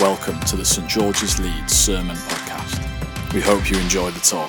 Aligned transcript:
Welcome 0.00 0.38
to 0.42 0.54
the 0.54 0.64
St 0.64 0.88
George's 0.88 1.40
Leeds 1.40 1.72
Sermon 1.72 2.14
Podcast. 2.14 3.34
We 3.34 3.40
hope 3.40 3.68
you 3.68 3.76
enjoy 3.78 4.12
the 4.12 4.20
talk. 4.20 4.48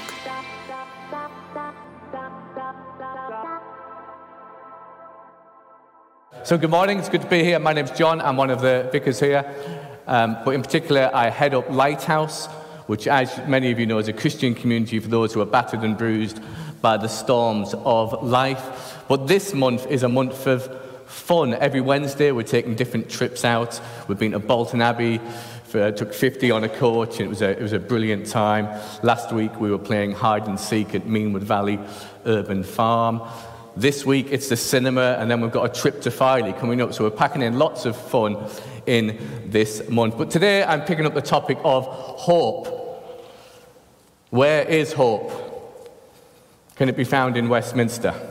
So, 6.44 6.56
good 6.56 6.70
morning. 6.70 7.00
It's 7.00 7.10
good 7.10 7.22
to 7.22 7.28
be 7.28 7.44
here. 7.44 7.58
My 7.58 7.74
name's 7.74 7.90
John. 7.90 8.22
I'm 8.22 8.38
one 8.38 8.52
of 8.52 8.62
the 8.62 8.90
vicars 8.92 9.20
here. 9.20 9.44
Um, 10.06 10.38
but 10.46 10.52
in 10.52 10.62
particular, 10.62 11.10
I 11.16 11.32
head 11.32 11.56
up 11.56 11.68
Lighthouse, 11.72 12.46
which, 12.86 13.08
as 13.08 13.36
many 13.48 13.72
of 13.72 13.80
you 13.80 13.88
know, 13.88 13.98
is 13.98 14.08
a 14.08 14.14
Christian 14.14 14.54
community 14.54 15.00
for 15.00 15.08
those 15.08 15.34
who 15.34 15.42
are 15.42 15.48
battered 15.48 15.82
and 15.82 15.98
bruised 15.98 16.42
by 16.80 16.96
the 16.96 17.10
storms 17.10 17.74
of 17.74 18.22
life. 18.22 19.04
But 19.08 19.28
this 19.28 19.56
month 19.56 19.88
is 19.88 20.04
a 20.04 20.10
month 20.10 20.46
of 20.46 20.89
fun. 21.10 21.56
Every 21.56 21.82
Wednesday, 21.82 22.32
we're 22.32 22.44
taking 22.44 22.76
different 22.76 23.10
trips 23.10 23.44
out. 23.44 23.82
We've 24.08 24.20
been 24.20 24.34
to 24.34 24.40
Bolton 24.40 24.82
Abbey, 24.82 25.20
for, 25.64 25.92
took 25.92 26.14
50 26.14 26.52
on 26.52 26.64
a 26.64 26.70
coach, 26.70 27.20
and 27.20 27.22
it 27.22 27.30
was 27.30 27.42
a, 27.42 27.50
it 27.50 27.62
was 27.62 27.74
a 27.74 27.80
brilliant 27.80 28.28
time. 28.28 28.66
Last 29.04 29.32
week, 29.32 29.60
we 29.60 29.72
were 29.72 29.80
playing 29.80 30.14
hide 30.14 30.48
and 30.48 30.60
seek 30.60 30.94
at 30.94 31.04
Meanwood 31.04 31.42
Valley 31.42 31.80
Urban 32.26 32.64
Farm. 32.64 33.22
This 33.76 34.06
week, 34.06 34.28
it's 34.32 34.50
the 34.50 34.58
cinema, 34.58 35.18
and 35.20 35.30
then 35.30 35.42
we've 35.42 35.52
got 35.52 35.66
a 35.66 35.82
trip 35.82 36.02
to 36.02 36.12
Filey 36.12 36.54
coming 36.54 36.82
up. 36.82 36.94
So 36.94 37.04
we're 37.04 37.12
packing 37.12 37.42
in 37.42 37.58
lots 37.58 37.86
of 37.86 37.96
fun 37.96 38.38
in 38.86 39.18
this 39.48 39.88
month. 39.90 40.18
But 40.18 40.30
today, 40.30 40.64
I'm 40.64 40.82
picking 40.82 41.06
up 41.06 41.16
the 41.16 41.22
topic 41.22 41.58
of 41.64 41.86
hope. 41.88 42.76
Where 44.30 44.64
is 44.64 44.94
hope? 44.94 45.32
Can 46.76 46.88
it 46.88 46.96
be 46.96 47.04
found 47.04 47.36
in 47.36 47.50
Westminster? 47.50 48.29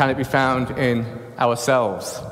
Can 0.00 0.08
it 0.08 0.16
be 0.16 0.24
found 0.24 0.78
in 0.78 1.04
ourselves? 1.38 2.22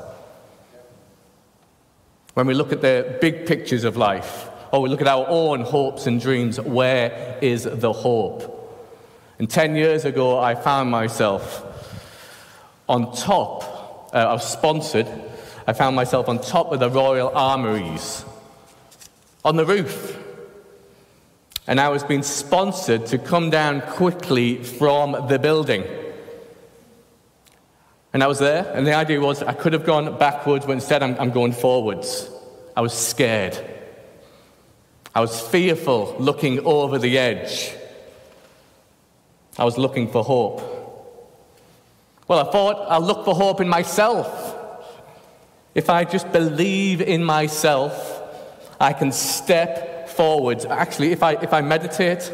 When 2.33 2.47
we 2.47 2.55
look 2.55 2.71
at 2.71 2.81
the 2.81 3.19
big 3.21 3.45
pictures 3.45 3.83
of 3.83 3.95
life, 3.95 4.49
or 4.71 4.81
we 4.81 4.89
look 4.89 5.01
at 5.01 5.07
our 5.07 5.27
own 5.29 5.61
hopes 5.61 6.07
and 6.07 6.19
dreams, 6.19 6.59
where 6.59 7.37
is 7.43 7.65
the 7.71 7.93
hope? 7.93 8.89
And 9.37 9.47
10 9.47 9.75
years 9.75 10.03
ago, 10.03 10.39
I 10.39 10.55
found 10.55 10.89
myself 10.89 11.63
on 12.87 13.13
top, 13.13 14.15
uh, 14.15 14.17
I 14.17 14.33
was 14.33 14.51
sponsored, 14.51 15.05
I 15.67 15.73
found 15.73 15.95
myself 15.95 16.27
on 16.27 16.39
top 16.39 16.71
of 16.71 16.79
the 16.79 16.89
Royal 16.89 17.29
Armouries, 17.29 18.25
on 19.45 19.57
the 19.57 19.65
roof. 19.67 20.17
And 21.67 21.79
I 21.79 21.89
was 21.89 22.03
being 22.03 22.23
sponsored 22.23 23.05
to 23.05 23.19
come 23.19 23.51
down 23.51 23.81
quickly 23.81 24.63
from 24.63 25.27
the 25.27 25.37
building. 25.37 25.85
And 28.11 28.23
I 28.23 28.27
was 28.27 28.39
there, 28.39 28.71
and 28.73 28.87
the 28.87 28.93
idea 28.93 29.19
was 29.19 29.43
I 29.43 29.53
could 29.53 29.73
have 29.73 29.85
gone 29.85 30.17
backwards, 30.17 30.65
but 30.65 30.71
instead 30.73 31.03
I'm, 31.03 31.15
I'm 31.19 31.31
going 31.31 31.51
forwards. 31.51 32.29
I 32.75 32.81
was 32.81 32.93
scared. 32.93 33.57
I 35.13 35.21
was 35.21 35.39
fearful 35.39 36.15
looking 36.19 36.59
over 36.65 36.97
the 36.97 37.17
edge. 37.17 37.73
I 39.57 39.65
was 39.65 39.77
looking 39.77 40.09
for 40.09 40.23
hope. 40.23 40.61
Well, 42.27 42.47
I 42.47 42.51
thought 42.51 42.85
I'll 42.89 43.01
look 43.01 43.25
for 43.25 43.35
hope 43.35 43.59
in 43.59 43.67
myself. 43.67 44.55
If 45.75 45.89
I 45.89 46.03
just 46.03 46.31
believe 46.31 47.01
in 47.01 47.23
myself, 47.23 48.21
I 48.79 48.93
can 48.93 49.11
step 49.11 50.09
forwards. 50.09 50.65
Actually, 50.65 51.11
if 51.11 51.21
I, 51.21 51.33
if 51.33 51.53
I 51.53 51.61
meditate, 51.61 52.33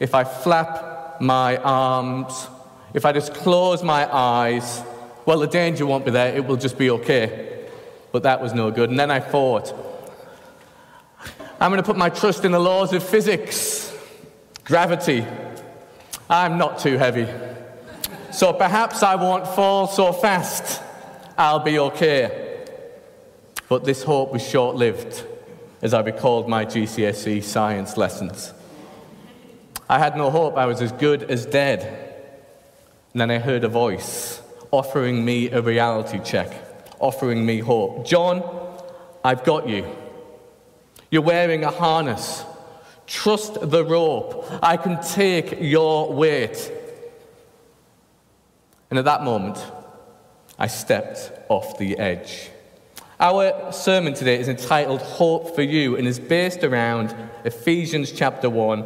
if 0.00 0.14
I 0.14 0.24
flap 0.24 1.20
my 1.20 1.56
arms, 1.58 2.48
if 2.94 3.04
I 3.04 3.12
just 3.12 3.34
close 3.34 3.82
my 3.82 4.12
eyes, 4.12 4.82
well, 5.24 5.38
the 5.38 5.46
danger 5.46 5.84
won't 5.86 6.04
be 6.04 6.10
there, 6.10 6.34
it 6.34 6.46
will 6.46 6.56
just 6.56 6.78
be 6.78 6.90
okay. 6.90 7.68
But 8.12 8.22
that 8.22 8.40
was 8.40 8.54
no 8.54 8.70
good. 8.70 8.90
And 8.90 8.98
then 8.98 9.10
I 9.10 9.20
thought, 9.20 9.74
I'm 11.60 11.70
going 11.70 11.82
to 11.82 11.86
put 11.86 11.96
my 11.96 12.10
trust 12.10 12.44
in 12.44 12.52
the 12.52 12.58
laws 12.58 12.92
of 12.92 13.02
physics, 13.02 13.92
gravity. 14.64 15.26
I'm 16.28 16.58
not 16.58 16.78
too 16.78 16.96
heavy. 16.98 17.26
So 18.30 18.52
perhaps 18.52 19.02
I 19.02 19.14
won't 19.14 19.46
fall 19.46 19.86
so 19.86 20.12
fast. 20.12 20.82
I'll 21.38 21.60
be 21.60 21.78
okay. 21.78 22.64
But 23.68 23.84
this 23.84 24.02
hope 24.02 24.32
was 24.32 24.46
short 24.46 24.76
lived 24.76 25.24
as 25.82 25.92
I 25.92 26.00
recalled 26.00 26.48
my 26.48 26.64
GCSE 26.64 27.42
science 27.42 27.96
lessons. 27.96 28.52
I 29.88 29.98
had 29.98 30.16
no 30.16 30.30
hope, 30.30 30.56
I 30.56 30.66
was 30.66 30.82
as 30.82 30.92
good 30.92 31.24
as 31.24 31.46
dead. 31.46 32.05
And 33.16 33.20
then 33.22 33.30
I 33.30 33.38
heard 33.38 33.64
a 33.64 33.68
voice 33.68 34.42
offering 34.70 35.24
me 35.24 35.50
a 35.50 35.62
reality 35.62 36.20
check, 36.22 36.52
offering 37.00 37.46
me 37.46 37.60
hope. 37.60 38.06
John, 38.06 38.42
I've 39.24 39.42
got 39.42 39.66
you. 39.66 39.86
You're 41.10 41.22
wearing 41.22 41.64
a 41.64 41.70
harness. 41.70 42.44
Trust 43.06 43.70
the 43.70 43.86
rope. 43.86 44.44
I 44.62 44.76
can 44.76 45.02
take 45.02 45.56
your 45.62 46.12
weight. 46.12 46.70
And 48.90 48.98
at 48.98 49.06
that 49.06 49.24
moment, 49.24 49.64
I 50.58 50.66
stepped 50.66 51.32
off 51.48 51.78
the 51.78 51.98
edge. 51.98 52.50
Our 53.18 53.72
sermon 53.72 54.12
today 54.12 54.38
is 54.38 54.48
entitled 54.48 55.00
Hope 55.00 55.54
for 55.54 55.62
You 55.62 55.96
and 55.96 56.06
is 56.06 56.20
based 56.20 56.62
around 56.62 57.16
Ephesians 57.46 58.12
chapter 58.12 58.50
1 58.50 58.84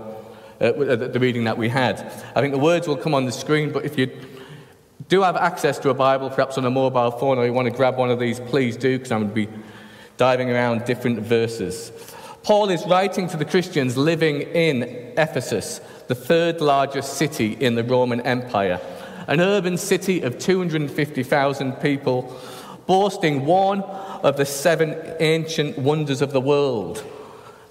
uh, 0.61 0.73
the 0.73 1.19
reading 1.19 1.45
that 1.45 1.57
we 1.57 1.69
had. 1.69 2.01
I 2.35 2.41
think 2.41 2.53
the 2.53 2.59
words 2.59 2.87
will 2.87 2.97
come 2.97 3.15
on 3.15 3.25
the 3.25 3.33
screen, 3.33 3.73
but 3.73 3.85
if 3.85 3.97
you 3.99 4.11
do 5.09 5.23
have 5.23 5.37
access 5.37 5.79
to 5.81 5.91
a 5.91 5.95
Bible, 5.95 6.31
perhaps 6.31 6.59
on 6.59 6.65
a 6.65 6.71
mobile 6.71 7.11
phone, 7.11 7.39
or 7.39 7.47
you 7.47 7.53
want 7.53 7.67
to 7.67 7.75
grab 7.75 7.97
one 7.97 8.11
of 8.11 8.19
these, 8.19 8.39
please 8.41 8.77
do, 8.77 8.99
because 8.99 9.11
I'm 9.11 9.29
going 9.29 9.31
to 9.31 9.35
be 9.35 9.63
diving 10.17 10.51
around 10.51 10.85
different 10.85 11.21
verses. 11.21 11.93
Paul 12.43 12.71
is 12.71 12.87
writing 12.87 13.29
to 13.29 13.37
the 13.37 13.45
Christians 13.45 13.97
living 13.97 14.43
in 14.43 14.83
Ephesus, 15.17 15.81
the 16.09 16.15
third 16.15 16.61
largest 16.61 17.15
city 17.15 17.53
in 17.53 17.75
the 17.75 17.85
Roman 17.85 18.21
Empire, 18.21 18.81
an 19.27 19.41
urban 19.41 19.77
city 19.77 20.23
of 20.23 20.39
250,000 20.39 21.73
people, 21.75 22.39
boasting 22.87 23.47
one 23.47 23.83
of 23.83 24.37
the 24.37 24.47
seven 24.47 24.97
ancient 25.21 25.79
wonders 25.79 26.23
of 26.23 26.33
the 26.33 26.41
world, 26.41 27.05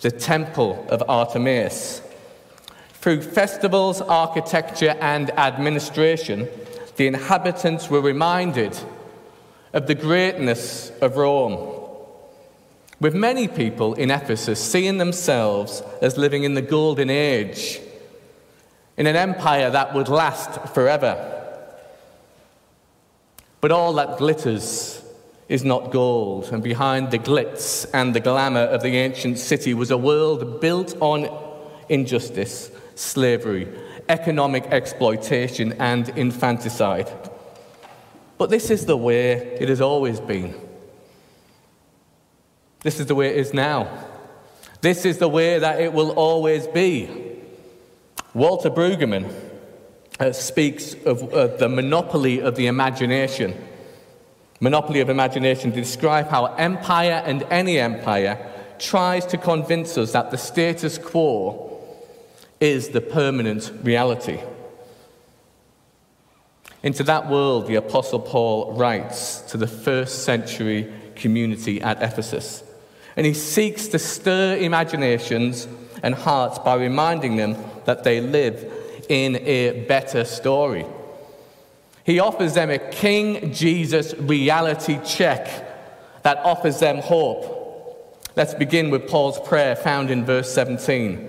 the 0.02 0.12
Temple 0.12 0.86
of 0.90 1.04
Artemis. 1.08 2.02
Through 3.02 3.22
festivals, 3.22 4.02
architecture, 4.02 4.94
and 5.00 5.32
administration, 5.32 6.50
the 6.98 7.08
inhabitants 7.08 7.90
were 7.90 8.02
reminded 8.02 8.78
of 9.72 9.88
the 9.88 9.96
greatness 9.96 10.92
of 11.02 11.16
Rome. 11.16 11.78
With 13.00 13.16
many 13.16 13.48
people 13.48 13.94
in 13.94 14.12
Ephesus 14.12 14.60
seeing 14.60 14.98
themselves 14.98 15.82
as 16.02 16.18
living 16.18 16.44
in 16.44 16.56
the 16.56 16.62
golden 16.62 17.10
age, 17.10 17.80
in 18.98 19.08
an 19.08 19.16
empire 19.16 19.70
that 19.70 19.94
would 19.94 20.10
last 20.10 20.68
forever. 20.74 21.38
But 23.62 23.72
all 23.72 23.94
that 23.94 24.18
glitters 24.18 25.02
is 25.48 25.64
not 25.64 25.92
gold, 25.92 26.50
and 26.52 26.62
behind 26.62 27.12
the 27.12 27.20
glitz 27.20 27.90
and 27.94 28.14
the 28.14 28.20
glamour 28.20 28.64
of 28.64 28.84
the 28.84 28.98
ancient 28.98 29.38
city 29.38 29.74
was 29.74 29.90
a 29.90 29.98
world 29.98 30.60
built 30.60 30.98
on 31.00 31.30
injustice 31.88 32.72
slavery, 33.00 33.68
economic 34.10 34.66
exploitation, 34.66 35.74
and 35.80 36.10
infanticide. 36.10 37.10
But 38.38 38.50
this 38.50 38.70
is 38.70 38.86
the 38.86 38.98
way 38.98 39.34
it 39.60 39.70
has 39.70 39.82
always 39.82 40.20
been. 40.20 40.54
This 42.82 43.00
is 43.00 43.06
the 43.06 43.16
way 43.16 43.30
it 43.30 43.38
is 43.38 43.54
now. 43.54 44.08
This 44.82 45.06
is 45.06 45.18
the 45.18 45.28
way 45.28 45.60
that 45.60 45.80
it 45.80 45.94
will 45.94 46.12
always 46.12 46.68
be. 46.68 47.10
Walter 48.34 48.70
Brueggemann 48.70 49.34
uh, 50.20 50.32
speaks 50.32 50.94
of 51.06 51.34
uh, 51.34 51.48
the 51.58 51.70
monopoly 51.70 52.42
of 52.42 52.56
the 52.56 52.68
imagination. 52.68 53.56
Monopoly 54.60 55.00
of 55.00 55.10
imagination 55.10 55.72
to 55.72 55.80
describe 55.80 56.28
how 56.28 56.46
empire 56.56 57.24
and 57.26 57.44
any 57.44 57.80
empire 57.80 58.38
tries 58.78 59.26
to 59.28 59.38
convince 59.38 59.98
us 59.98 60.12
that 60.12 60.32
the 60.32 60.38
status 60.38 60.98
quo 60.98 61.69
is 62.60 62.90
the 62.90 63.02
permanent 63.02 63.72
reality. 63.84 64.40
Into 66.82 67.04
that 67.04 67.30
world, 67.30 67.68
the 67.68 67.76
Apostle 67.76 68.20
Paul 68.20 68.74
writes 68.74 69.42
to 69.52 69.58
the 69.58 69.68
first 69.68 70.24
century 70.24 70.92
community 71.16 71.82
at 71.82 72.02
Ephesus. 72.02 72.64
And 73.18 73.26
he 73.26 73.34
seeks 73.34 73.88
to 73.90 74.00
stir 74.00 74.56
imaginations 74.58 75.68
and 76.02 76.16
hearts 76.16 76.58
by 76.60 76.76
reminding 76.76 77.36
them 77.36 77.58
that 77.86 78.04
they 78.04 78.22
live 78.22 78.72
in 79.10 79.36
a 79.38 79.86
better 79.86 80.24
story. 80.24 80.86
He 82.06 82.20
offers 82.20 82.54
them 82.54 82.70
a 82.70 82.80
King 82.80 83.54
Jesus 83.54 84.14
reality 84.16 85.00
check 85.06 86.24
that 86.24 86.38
offers 86.46 86.80
them 86.80 87.00
hope. 87.00 87.58
Let's 88.36 88.54
begin 88.54 88.90
with 88.90 89.10
Paul's 89.10 89.40
prayer 89.42 89.76
found 89.76 90.10
in 90.10 90.24
verse 90.24 90.52
17. 90.54 91.29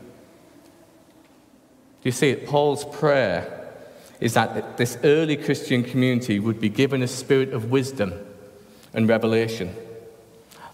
Do 2.01 2.09
you 2.09 2.11
see 2.11 2.29
it? 2.29 2.47
Paul's 2.47 2.83
prayer 2.83 3.69
is 4.19 4.33
that 4.33 4.77
this 4.77 4.97
early 5.03 5.37
Christian 5.37 5.83
community 5.83 6.39
would 6.39 6.59
be 6.59 6.69
given 6.69 7.03
a 7.03 7.07
spirit 7.07 7.53
of 7.53 7.69
wisdom 7.69 8.13
and 8.93 9.07
revelation, 9.07 9.75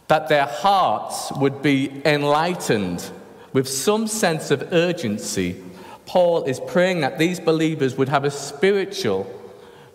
that 0.08 0.30
their 0.30 0.46
hearts 0.46 1.32
would 1.34 1.62
be 1.62 2.02
enlightened 2.06 3.12
with 3.52 3.68
some 3.68 4.08
sense 4.08 4.52
of 4.52 4.74
urgency. 4.74 5.62
Paul 6.06 6.46
is 6.46 6.62
praying 6.62 7.02
that 7.02 7.18
these 7.18 7.42
believers 7.42 7.96
would 7.96 8.10
have 8.10 8.24
a 8.24 8.32
spiritual 8.32 9.30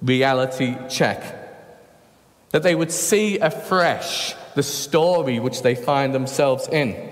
reality 0.02 0.76
check, 0.90 1.22
that 2.50 2.62
they 2.62 2.74
would 2.74 2.92
see 2.92 3.38
afresh 3.38 4.34
the 4.54 4.62
story 4.62 5.38
which 5.40 5.62
they 5.62 5.74
find 5.74 6.14
themselves 6.14 6.68
in. 6.68 7.10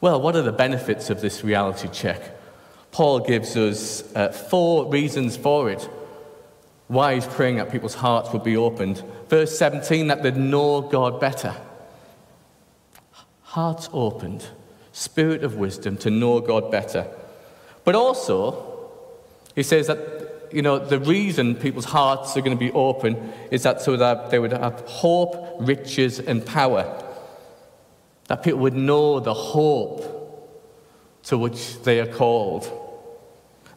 Well, 0.00 0.20
what 0.20 0.36
are 0.36 0.42
the 0.42 0.52
benefits 0.52 1.10
of 1.10 1.20
this 1.20 1.42
reality 1.42 1.88
check? 1.88 2.39
Paul 2.92 3.20
gives 3.20 3.56
us 3.56 4.02
uh, 4.14 4.30
four 4.30 4.90
reasons 4.90 5.36
for 5.36 5.70
it. 5.70 5.88
Why 6.88 7.14
he's 7.14 7.26
praying 7.26 7.56
that 7.56 7.70
people's 7.70 7.94
hearts 7.94 8.32
would 8.32 8.42
be 8.42 8.56
opened. 8.56 9.02
Verse 9.28 9.56
17, 9.56 10.08
that 10.08 10.22
they'd 10.22 10.36
know 10.36 10.80
God 10.80 11.20
better. 11.20 11.54
Hearts 13.42 13.88
opened, 13.92 14.44
spirit 14.92 15.44
of 15.44 15.54
wisdom 15.54 15.96
to 15.98 16.10
know 16.10 16.40
God 16.40 16.70
better. 16.70 17.06
But 17.84 17.94
also, 17.94 18.90
he 19.54 19.62
says 19.62 19.86
that, 19.86 20.48
you 20.52 20.62
know, 20.62 20.80
the 20.80 20.98
reason 20.98 21.54
people's 21.54 21.84
hearts 21.84 22.36
are 22.36 22.40
going 22.40 22.56
to 22.56 22.64
be 22.64 22.72
open 22.72 23.32
is 23.52 23.62
that 23.62 23.80
so 23.80 23.96
that 23.96 24.30
they 24.30 24.40
would 24.40 24.52
have 24.52 24.80
hope, 24.80 25.56
riches, 25.60 26.18
and 26.18 26.44
power. 26.44 27.04
That 28.26 28.42
people 28.42 28.60
would 28.60 28.74
know 28.74 29.20
the 29.20 29.34
hope 29.34 30.16
to 31.24 31.38
which 31.38 31.82
they 31.82 32.00
are 32.00 32.06
called 32.06 32.79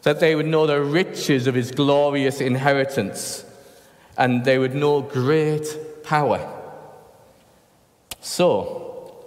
that 0.04 0.20
they 0.20 0.36
would 0.36 0.46
know 0.46 0.66
the 0.66 0.80
riches 0.80 1.46
of 1.46 1.54
his 1.54 1.70
glorious 1.70 2.40
inheritance, 2.40 3.44
and 4.16 4.44
they 4.44 4.58
would 4.58 4.74
know 4.74 5.00
great 5.00 5.66
power. 6.04 6.46
So, 8.20 9.24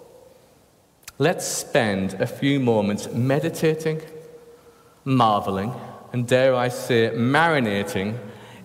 let's 1.17 1.47
spend 1.47 2.13
a 2.15 2.27
few 2.27 2.59
moments 2.59 3.11
meditating, 3.11 4.01
marveling, 5.03 5.73
and 6.13 6.27
dare 6.27 6.55
I 6.55 6.69
say, 6.69 7.11
marinating 7.13 8.17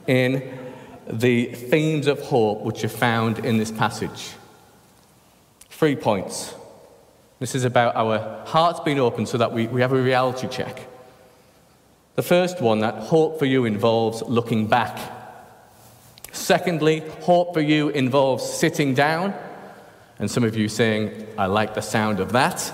in 0.07 0.59
the 1.07 1.47
themes 1.47 2.07
of 2.07 2.21
hope 2.21 2.61
which 2.61 2.85
are 2.85 2.89
found 2.89 3.39
in 3.39 3.57
this 3.57 3.71
passage. 3.71 4.33
Three 5.71 5.97
points. 5.97 6.55
This 7.39 7.55
is 7.55 7.65
about 7.65 7.97
our 7.97 8.45
hearts 8.47 8.81
being 8.81 9.01
open 9.01 9.25
so 9.25 9.39
that 9.39 9.53
we, 9.53 9.67
we 9.67 9.81
have 9.81 9.93
a 9.93 10.01
reality 10.01 10.47
check. 10.47 10.92
The 12.15 12.23
first 12.23 12.61
one, 12.61 12.81
that 12.81 12.95
hope 12.95 13.39
for 13.39 13.47
you 13.47 13.65
involves 13.65 14.23
looking 14.23 14.67
back. 14.67 14.99
Secondly, 16.31 17.01
hope 17.21 17.55
for 17.55 17.61
you 17.61 17.89
involves 17.89 18.45
sitting 18.45 18.95
down. 18.95 19.35
And 20.19 20.31
some 20.31 20.45
of 20.45 20.57
you 20.57 20.69
saying, 20.69 21.27
I 21.39 21.47
like 21.47 21.75
the 21.75 21.81
sound 21.81 22.21
of 22.21 22.33
that. 22.33 22.73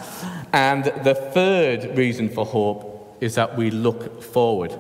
And 0.53 0.85
the 0.85 1.15
third 1.15 1.97
reason 1.97 2.29
for 2.29 2.45
hope 2.45 3.17
is 3.21 3.37
that 3.37 3.57
we 3.57 3.71
look 3.71 4.23
forward. 4.23 4.77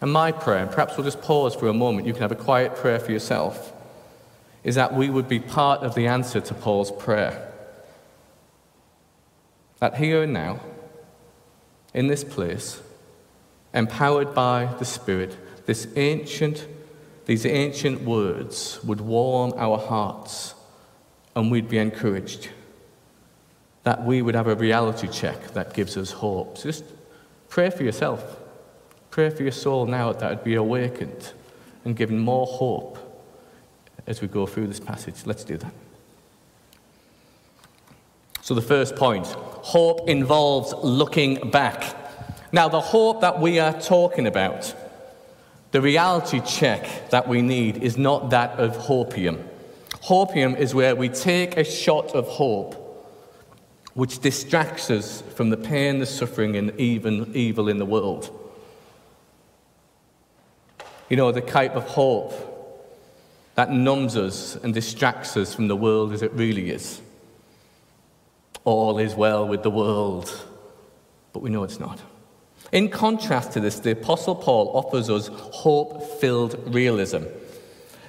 And 0.00 0.12
my 0.12 0.32
prayer, 0.32 0.58
and 0.58 0.70
perhaps 0.70 0.96
we'll 0.96 1.04
just 1.04 1.22
pause 1.22 1.54
for 1.54 1.68
a 1.68 1.72
moment, 1.72 2.06
you 2.06 2.12
can 2.12 2.22
have 2.22 2.32
a 2.32 2.36
quiet 2.36 2.74
prayer 2.74 2.98
for 2.98 3.12
yourself, 3.12 3.72
is 4.64 4.74
that 4.74 4.94
we 4.94 5.08
would 5.08 5.28
be 5.28 5.38
part 5.38 5.80
of 5.80 5.94
the 5.94 6.08
answer 6.08 6.40
to 6.40 6.54
Paul's 6.54 6.90
prayer. 6.90 7.52
That 9.78 9.96
here 9.96 10.22
and 10.22 10.32
now, 10.32 10.60
in 11.94 12.06
this 12.06 12.24
place, 12.24 12.80
empowered 13.74 14.34
by 14.34 14.66
the 14.78 14.84
Spirit, 14.84 15.36
this 15.66 15.86
ancient, 15.96 16.66
these 17.26 17.46
ancient 17.46 18.02
words 18.02 18.82
would 18.84 19.00
warm 19.00 19.52
our 19.56 19.78
hearts 19.78 20.54
and 21.34 21.50
we'd 21.50 21.68
be 21.68 21.78
encouraged. 21.78 22.48
That 23.84 24.04
we 24.04 24.22
would 24.22 24.34
have 24.34 24.46
a 24.46 24.54
reality 24.54 25.08
check 25.08 25.52
that 25.54 25.74
gives 25.74 25.96
us 25.96 26.12
hope. 26.12 26.58
So 26.58 26.64
just 26.64 26.84
pray 27.48 27.70
for 27.70 27.82
yourself. 27.82 28.38
Pray 29.10 29.30
for 29.30 29.42
your 29.42 29.52
soul 29.52 29.86
now 29.86 30.12
that 30.12 30.32
it 30.32 30.44
be 30.44 30.54
awakened 30.54 31.32
and 31.84 31.96
given 31.96 32.18
more 32.18 32.46
hope 32.46 32.98
as 34.06 34.20
we 34.20 34.28
go 34.28 34.46
through 34.46 34.68
this 34.68 34.80
passage. 34.80 35.26
Let's 35.26 35.44
do 35.44 35.56
that. 35.58 35.72
So, 38.42 38.54
the 38.54 38.60
first 38.60 38.96
point 38.96 39.26
hope 39.28 40.08
involves 40.08 40.74
looking 40.82 41.50
back. 41.50 41.96
Now, 42.50 42.68
the 42.68 42.80
hope 42.80 43.20
that 43.20 43.40
we 43.40 43.60
are 43.60 43.72
talking 43.80 44.26
about, 44.26 44.74
the 45.70 45.80
reality 45.80 46.40
check 46.40 47.10
that 47.10 47.28
we 47.28 47.40
need, 47.40 47.76
is 47.84 47.96
not 47.96 48.30
that 48.30 48.58
of 48.58 48.76
hopium. 48.76 49.46
Hopium 50.02 50.58
is 50.58 50.74
where 50.74 50.96
we 50.96 51.08
take 51.08 51.56
a 51.56 51.62
shot 51.62 52.16
of 52.16 52.26
hope 52.26 52.78
which 53.94 54.18
distracts 54.18 54.90
us 54.90 55.22
from 55.36 55.50
the 55.50 55.56
pain, 55.56 56.00
the 56.00 56.06
suffering, 56.06 56.56
and 56.56 56.78
even 56.80 57.30
evil 57.36 57.68
in 57.68 57.78
the 57.78 57.86
world. 57.86 58.28
You 61.08 61.16
know, 61.16 61.30
the 61.30 61.42
type 61.42 61.76
of 61.76 61.84
hope 61.84 62.32
that 63.54 63.70
numbs 63.70 64.16
us 64.16 64.56
and 64.56 64.74
distracts 64.74 65.36
us 65.36 65.54
from 65.54 65.68
the 65.68 65.76
world 65.76 66.12
as 66.12 66.22
it 66.22 66.32
really 66.32 66.70
is 66.70 67.00
all 68.64 68.98
is 68.98 69.14
well 69.14 69.46
with 69.46 69.62
the 69.62 69.70
world. 69.70 70.46
But 71.32 71.40
we 71.40 71.50
know 71.50 71.64
it's 71.64 71.80
not. 71.80 72.00
In 72.72 72.88
contrast 72.88 73.52
to 73.52 73.60
this, 73.60 73.80
the 73.80 73.92
Apostle 73.92 74.34
Paul 74.34 74.70
offers 74.74 75.10
us 75.10 75.28
hope 75.28 76.02
filled 76.20 76.74
realism. 76.74 77.24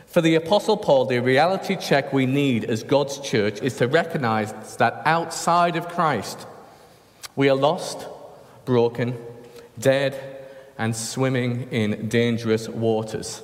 For 0.07 0.21
the 0.21 0.35
Apostle 0.35 0.77
Paul, 0.77 1.05
the 1.05 1.19
reality 1.19 1.75
check 1.75 2.13
we 2.13 2.25
need 2.25 2.65
as 2.65 2.83
God's 2.83 3.19
church 3.19 3.61
is 3.61 3.77
to 3.77 3.87
recognize 3.87 4.77
that 4.77 5.01
outside 5.05 5.75
of 5.75 5.89
Christ, 5.89 6.45
we 7.35 7.49
are 7.49 7.55
lost, 7.55 8.07
broken, 8.63 9.17
dead, 9.79 10.15
and 10.77 10.95
swimming 10.95 11.67
in 11.71 12.09
dangerous 12.09 12.69
waters. 12.69 13.41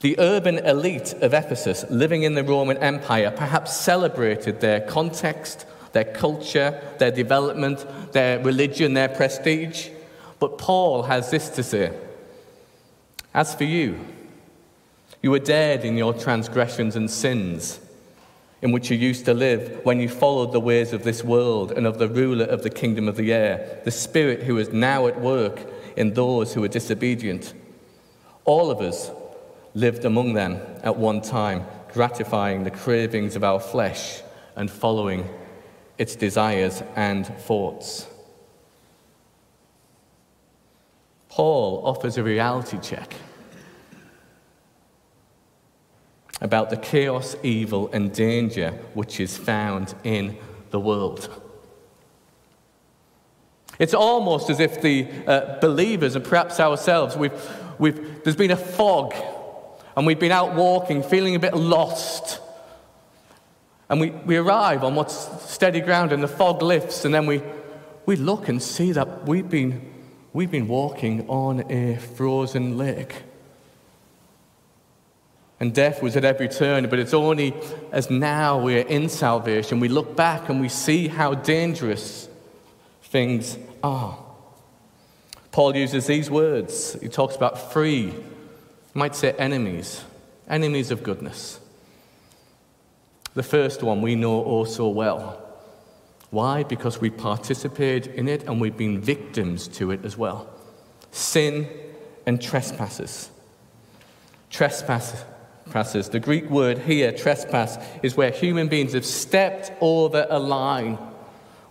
The 0.00 0.18
urban 0.18 0.58
elite 0.58 1.14
of 1.14 1.32
Ephesus, 1.32 1.84
living 1.88 2.24
in 2.24 2.34
the 2.34 2.44
Roman 2.44 2.76
Empire, 2.76 3.32
perhaps 3.34 3.74
celebrated 3.74 4.60
their 4.60 4.80
context 4.80 5.64
their 5.94 6.04
culture, 6.04 6.78
their 6.98 7.12
development, 7.12 7.86
their 8.12 8.40
religion, 8.40 8.94
their 8.94 9.08
prestige. 9.08 9.88
But 10.40 10.58
Paul 10.58 11.04
has 11.04 11.30
this 11.30 11.48
to 11.50 11.62
say 11.62 11.96
As 13.32 13.54
for 13.54 13.64
you, 13.64 14.04
you 15.22 15.30
were 15.30 15.38
dead 15.38 15.84
in 15.84 15.96
your 15.96 16.12
transgressions 16.12 16.96
and 16.96 17.08
sins, 17.08 17.80
in 18.60 18.72
which 18.72 18.90
you 18.90 18.96
used 18.96 19.24
to 19.26 19.34
live 19.34 19.80
when 19.84 20.00
you 20.00 20.08
followed 20.08 20.52
the 20.52 20.60
ways 20.60 20.92
of 20.92 21.04
this 21.04 21.22
world 21.22 21.70
and 21.70 21.86
of 21.86 21.98
the 21.98 22.08
ruler 22.08 22.44
of 22.44 22.62
the 22.64 22.70
kingdom 22.70 23.08
of 23.08 23.16
the 23.16 23.32
air, 23.32 23.80
the 23.84 23.90
Spirit 23.90 24.42
who 24.42 24.58
is 24.58 24.70
now 24.70 25.06
at 25.06 25.20
work 25.20 25.60
in 25.96 26.12
those 26.14 26.52
who 26.52 26.64
are 26.64 26.68
disobedient. 26.68 27.54
All 28.44 28.70
of 28.70 28.80
us 28.80 29.12
lived 29.74 30.04
among 30.04 30.34
them 30.34 30.60
at 30.82 30.96
one 30.96 31.20
time, 31.20 31.64
gratifying 31.92 32.64
the 32.64 32.70
cravings 32.72 33.36
of 33.36 33.44
our 33.44 33.60
flesh 33.60 34.22
and 34.56 34.68
following 34.68 35.28
its 35.98 36.16
desires 36.16 36.82
and 36.96 37.26
thoughts. 37.26 38.06
Paul 41.28 41.82
offers 41.84 42.16
a 42.16 42.22
reality 42.22 42.78
check 42.80 43.14
about 46.40 46.70
the 46.70 46.76
chaos, 46.76 47.36
evil, 47.42 47.90
and 47.92 48.12
danger 48.12 48.70
which 48.94 49.18
is 49.18 49.36
found 49.36 49.94
in 50.04 50.36
the 50.70 50.78
world. 50.78 51.28
It's 53.78 53.94
almost 53.94 54.50
as 54.50 54.60
if 54.60 54.80
the 54.80 55.08
uh, 55.26 55.58
believers, 55.60 56.14
and 56.14 56.24
perhaps 56.24 56.60
ourselves, 56.60 57.16
we've, 57.16 57.32
we've, 57.78 58.22
there's 58.22 58.36
been 58.36 58.52
a 58.52 58.56
fog, 58.56 59.14
and 59.96 60.06
we've 60.06 60.20
been 60.20 60.32
out 60.32 60.54
walking, 60.54 61.02
feeling 61.02 61.34
a 61.34 61.40
bit 61.40 61.54
lost 61.54 62.40
and 63.94 64.00
we, 64.00 64.10
we 64.10 64.36
arrive 64.36 64.82
on 64.82 64.96
what's 64.96 65.14
steady 65.48 65.80
ground, 65.80 66.10
and 66.10 66.20
the 66.20 66.26
fog 66.26 66.62
lifts, 66.62 67.04
and 67.04 67.14
then 67.14 67.26
we, 67.26 67.40
we 68.06 68.16
look 68.16 68.48
and 68.48 68.60
see 68.60 68.90
that 68.90 69.28
we've 69.28 69.48
been, 69.48 69.88
we've 70.32 70.50
been 70.50 70.66
walking 70.66 71.28
on 71.28 71.70
a 71.70 71.94
frozen 71.98 72.76
lake. 72.76 73.22
and 75.60 75.72
death 75.72 76.02
was 76.02 76.16
at 76.16 76.24
every 76.24 76.48
turn. 76.48 76.88
But 76.88 76.98
it's 76.98 77.14
only 77.14 77.54
as 77.92 78.10
now 78.10 78.58
we're 78.58 78.84
in 78.84 79.08
salvation, 79.08 79.78
we 79.78 79.88
look 79.88 80.16
back 80.16 80.48
and 80.48 80.60
we 80.60 80.68
see 80.68 81.06
how 81.06 81.34
dangerous 81.34 82.28
things 83.04 83.56
are. 83.80 84.18
Paul 85.52 85.76
uses 85.76 86.08
these 86.08 86.28
words. 86.32 87.00
He 87.00 87.08
talks 87.08 87.36
about 87.36 87.72
free, 87.72 88.06
you 88.06 88.24
might 88.92 89.14
say 89.14 89.30
enemies, 89.38 90.02
enemies 90.48 90.90
of 90.90 91.04
goodness. 91.04 91.60
The 93.34 93.42
first 93.42 93.82
one 93.82 94.00
we 94.00 94.14
know 94.14 94.44
oh 94.44 94.64
so 94.64 94.88
well. 94.88 95.40
Why? 96.30 96.62
Because 96.62 97.00
we 97.00 97.10
participate 97.10 98.06
in 98.06 98.28
it 98.28 98.44
and 98.44 98.60
we've 98.60 98.76
been 98.76 99.00
victims 99.00 99.68
to 99.68 99.90
it 99.90 100.04
as 100.04 100.16
well. 100.16 100.48
Sin 101.10 101.68
and 102.26 102.40
trespasses. 102.40 103.30
Trespasses 104.50 105.24
Trespasses. 105.64 106.08
The 106.10 106.20
Greek 106.20 106.48
word 106.50 106.78
here, 106.78 107.10
trespass, 107.10 107.78
is 108.02 108.16
where 108.16 108.30
human 108.30 108.68
beings 108.68 108.92
have 108.92 109.04
stepped 109.04 109.72
over 109.80 110.26
a 110.28 110.38
line, 110.38 110.98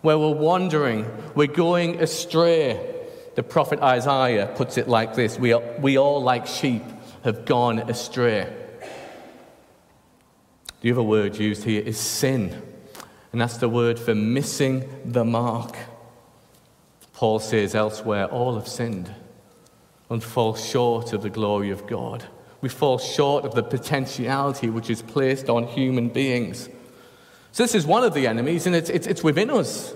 where 0.01 0.17
we're 0.17 0.34
wandering, 0.34 1.05
we're 1.36 1.48
going 1.48 2.01
astray. 2.01 2.79
The 3.36 3.43
prophet 3.43 3.79
Isaiah 3.79 4.51
puts 4.55 4.77
it 4.77 4.88
like 4.89 5.15
this 5.15 5.39
We, 5.39 5.53
are, 5.53 5.63
we 5.79 5.98
all, 5.98 6.22
like 6.22 6.48
sheep, 6.48 6.84
have 7.24 7.46
gone 7.46 7.79
astray. 7.79 8.51
The 10.83 10.91
other 10.91 11.01
word 11.01 11.35
used 11.37 11.63
here 11.63 11.81
is 11.81 11.97
sin, 11.97 12.61
and 13.31 13.41
that's 13.41 13.57
the 13.57 13.67
word 13.67 13.97
for 13.97 14.13
missing 14.13 14.87
the 15.03 15.25
mark. 15.25 15.75
Paul 17.13 17.39
says 17.39 17.73
elsewhere, 17.73 18.27
all 18.27 18.53
have 18.55 18.67
sinned 18.67 19.11
and 20.11 20.23
fall 20.23 20.55
short 20.55 21.11
of 21.13 21.23
the 21.23 21.31
glory 21.31 21.71
of 21.71 21.87
God 21.87 22.27
we 22.63 22.69
fall 22.69 22.97
short 22.97 23.43
of 23.43 23.55
the 23.55 23.61
potentiality 23.61 24.69
which 24.69 24.89
is 24.89 25.01
placed 25.01 25.49
on 25.49 25.67
human 25.67 26.07
beings. 26.07 26.69
So, 27.51 27.61
this 27.61 27.75
is 27.75 27.85
one 27.85 28.05
of 28.05 28.13
the 28.13 28.25
enemies, 28.25 28.65
and 28.65 28.73
it's, 28.73 28.89
it's, 28.89 29.05
it's 29.05 29.21
within 29.21 29.49
us. 29.49 29.93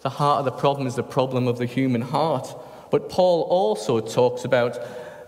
The 0.00 0.08
heart 0.08 0.38
of 0.38 0.46
the 0.46 0.50
problem 0.50 0.86
is 0.86 0.94
the 0.94 1.02
problem 1.02 1.46
of 1.46 1.58
the 1.58 1.66
human 1.66 2.00
heart. 2.00 2.48
But 2.90 3.10
Paul 3.10 3.42
also 3.42 4.00
talks 4.00 4.46
about 4.46 4.78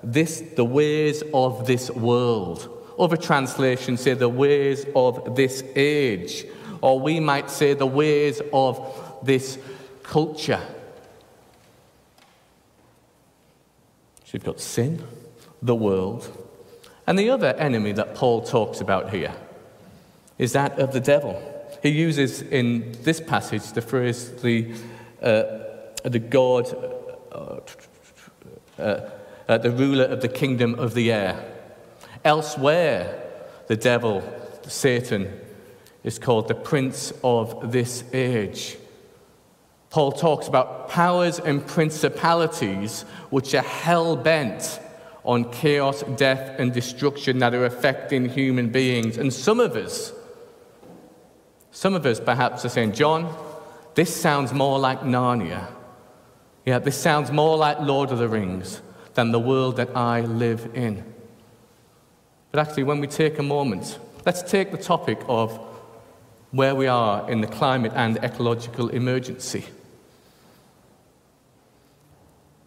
this, 0.02 0.40
the 0.56 0.64
ways 0.64 1.22
of 1.34 1.66
this 1.66 1.90
world. 1.90 2.77
Other 2.98 3.16
translations 3.16 4.00
say 4.00 4.14
the 4.14 4.28
ways 4.28 4.86
of 4.96 5.36
this 5.36 5.62
age, 5.76 6.44
or 6.80 6.98
we 6.98 7.20
might 7.20 7.50
say 7.50 7.74
the 7.74 7.86
ways 7.86 8.40
of 8.52 9.20
this 9.22 9.58
culture. 10.02 10.60
So 14.24 14.32
you've 14.32 14.44
got 14.44 14.60
sin, 14.60 15.04
the 15.62 15.74
world, 15.74 16.30
and 17.06 17.18
the 17.18 17.30
other 17.30 17.54
enemy 17.54 17.92
that 17.92 18.14
Paul 18.14 18.42
talks 18.42 18.80
about 18.80 19.10
here 19.10 19.34
is 20.36 20.52
that 20.52 20.78
of 20.78 20.92
the 20.92 21.00
devil. 21.00 21.40
He 21.82 21.90
uses 21.90 22.42
in 22.42 22.92
this 23.02 23.20
passage 23.20 23.72
the 23.72 23.82
phrase 23.82 24.30
the, 24.42 24.74
uh, 25.22 25.42
the 26.04 26.18
God, 26.18 26.66
uh, 27.32 27.60
uh, 28.78 29.10
uh, 29.48 29.58
the 29.58 29.70
ruler 29.70 30.04
of 30.04 30.20
the 30.20 30.28
kingdom 30.28 30.74
of 30.74 30.94
the 30.94 31.12
air. 31.12 31.57
Elsewhere, 32.28 33.22
the 33.68 33.76
devil, 33.76 34.22
Satan, 34.66 35.32
is 36.04 36.18
called 36.18 36.46
the 36.46 36.54
prince 36.54 37.10
of 37.24 37.72
this 37.72 38.04
age. 38.12 38.76
Paul 39.88 40.12
talks 40.12 40.46
about 40.46 40.90
powers 40.90 41.38
and 41.38 41.66
principalities 41.66 43.06
which 43.30 43.54
are 43.54 43.62
hell 43.62 44.14
bent 44.14 44.78
on 45.24 45.50
chaos, 45.50 46.02
death, 46.16 46.60
and 46.60 46.70
destruction 46.70 47.38
that 47.38 47.54
are 47.54 47.64
affecting 47.64 48.28
human 48.28 48.68
beings. 48.68 49.16
And 49.16 49.32
some 49.32 49.58
of 49.58 49.74
us, 49.74 50.12
some 51.70 51.94
of 51.94 52.04
us 52.04 52.20
perhaps 52.20 52.62
are 52.62 52.68
saying, 52.68 52.92
John, 52.92 53.34
this 53.94 54.14
sounds 54.14 54.52
more 54.52 54.78
like 54.78 55.00
Narnia. 55.00 55.66
Yeah, 56.66 56.78
this 56.78 57.00
sounds 57.00 57.32
more 57.32 57.56
like 57.56 57.80
Lord 57.80 58.10
of 58.10 58.18
the 58.18 58.28
Rings 58.28 58.82
than 59.14 59.32
the 59.32 59.40
world 59.40 59.76
that 59.76 59.96
I 59.96 60.20
live 60.20 60.68
in. 60.74 61.14
But 62.50 62.60
actually, 62.60 62.84
when 62.84 63.00
we 63.00 63.06
take 63.06 63.38
a 63.38 63.42
moment, 63.42 63.98
let's 64.24 64.42
take 64.42 64.70
the 64.70 64.78
topic 64.78 65.20
of 65.28 65.58
where 66.50 66.74
we 66.74 66.86
are 66.86 67.30
in 67.30 67.40
the 67.40 67.46
climate 67.46 67.92
and 67.94 68.16
ecological 68.18 68.88
emergency. 68.88 69.64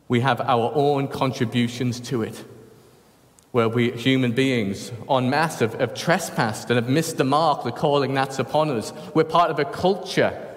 We 0.07 0.19
have 0.19 0.41
our 0.41 0.71
own 0.75 1.07
contributions 1.07 1.99
to 2.01 2.21
it, 2.21 2.43
where 3.51 3.69
we, 3.69 3.91
human 3.91 4.33
beings, 4.33 4.91
en 5.09 5.29
masse, 5.29 5.59
have, 5.59 5.73
have 5.75 5.93
trespassed 5.93 6.69
and 6.69 6.75
have 6.75 6.89
missed 6.89 7.17
the 7.17 7.23
mark, 7.23 7.63
the 7.63 7.71
calling 7.71 8.13
that's 8.13 8.37
upon 8.37 8.69
us. 8.69 8.93
We're 9.15 9.23
part 9.23 9.49
of 9.49 9.57
a 9.57 9.65
culture 9.65 10.47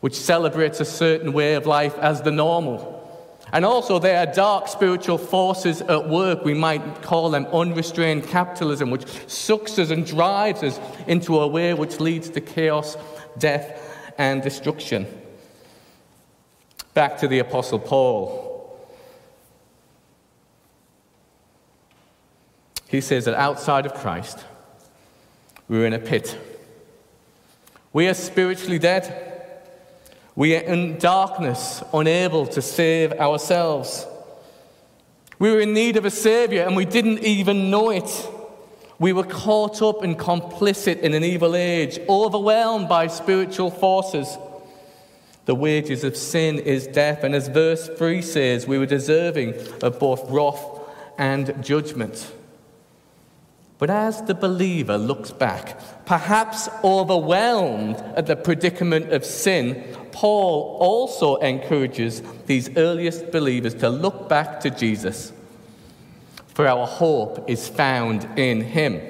which 0.00 0.14
celebrates 0.14 0.80
a 0.80 0.84
certain 0.84 1.32
way 1.32 1.54
of 1.54 1.66
life 1.66 1.96
as 1.98 2.22
the 2.22 2.30
normal. 2.30 2.95
And 3.52 3.64
also, 3.64 3.98
there 3.98 4.18
are 4.18 4.32
dark 4.32 4.66
spiritual 4.68 5.18
forces 5.18 5.80
at 5.82 6.08
work. 6.08 6.44
We 6.44 6.54
might 6.54 7.02
call 7.02 7.30
them 7.30 7.46
unrestrained 7.46 8.24
capitalism, 8.24 8.90
which 8.90 9.06
sucks 9.28 9.78
us 9.78 9.90
and 9.90 10.04
drives 10.04 10.62
us 10.62 10.80
into 11.06 11.38
a 11.38 11.46
way 11.46 11.72
which 11.72 12.00
leads 12.00 12.28
to 12.30 12.40
chaos, 12.40 12.96
death, 13.38 14.14
and 14.18 14.42
destruction. 14.42 15.06
Back 16.92 17.18
to 17.18 17.28
the 17.28 17.38
Apostle 17.38 17.78
Paul. 17.78 18.46
He 22.88 23.00
says 23.00 23.26
that 23.26 23.34
outside 23.34 23.86
of 23.86 23.94
Christ, 23.94 24.44
we're 25.68 25.86
in 25.86 25.92
a 25.92 25.98
pit. 25.98 26.36
We 27.92 28.08
are 28.08 28.14
spiritually 28.14 28.78
dead. 28.78 29.25
We 30.36 30.54
are 30.54 30.60
in 30.60 30.98
darkness, 30.98 31.82
unable 31.94 32.46
to 32.48 32.60
save 32.60 33.12
ourselves. 33.14 34.06
We 35.38 35.50
were 35.50 35.60
in 35.60 35.72
need 35.72 35.96
of 35.96 36.04
a 36.04 36.10
Savior 36.10 36.62
and 36.62 36.76
we 36.76 36.84
didn't 36.84 37.20
even 37.20 37.70
know 37.70 37.90
it. 37.90 38.28
We 38.98 39.14
were 39.14 39.24
caught 39.24 39.80
up 39.80 40.02
and 40.02 40.18
complicit 40.18 41.00
in 41.00 41.14
an 41.14 41.24
evil 41.24 41.56
age, 41.56 41.98
overwhelmed 42.08 42.88
by 42.88 43.06
spiritual 43.06 43.70
forces. 43.70 44.36
The 45.46 45.54
wages 45.54 46.04
of 46.04 46.16
sin 46.16 46.58
is 46.58 46.86
death, 46.86 47.22
and 47.22 47.34
as 47.34 47.48
verse 47.48 47.88
3 47.88 48.20
says, 48.20 48.66
we 48.66 48.78
were 48.78 48.86
deserving 48.86 49.54
of 49.82 49.98
both 49.98 50.28
wrath 50.30 50.64
and 51.18 51.62
judgment. 51.62 52.32
But 53.78 53.90
as 53.90 54.22
the 54.22 54.34
believer 54.34 54.96
looks 54.96 55.30
back, 55.30 55.78
perhaps 56.06 56.68
overwhelmed 56.82 57.96
at 58.16 58.26
the 58.26 58.36
predicament 58.36 59.12
of 59.12 59.24
sin, 59.24 59.84
Paul 60.12 60.78
also 60.80 61.36
encourages 61.36 62.22
these 62.46 62.74
earliest 62.76 63.30
believers 63.30 63.74
to 63.74 63.90
look 63.90 64.28
back 64.30 64.60
to 64.60 64.70
Jesus. 64.70 65.32
For 66.48 66.66
our 66.66 66.86
hope 66.86 67.50
is 67.50 67.68
found 67.68 68.26
in 68.38 68.62
him. 68.62 69.02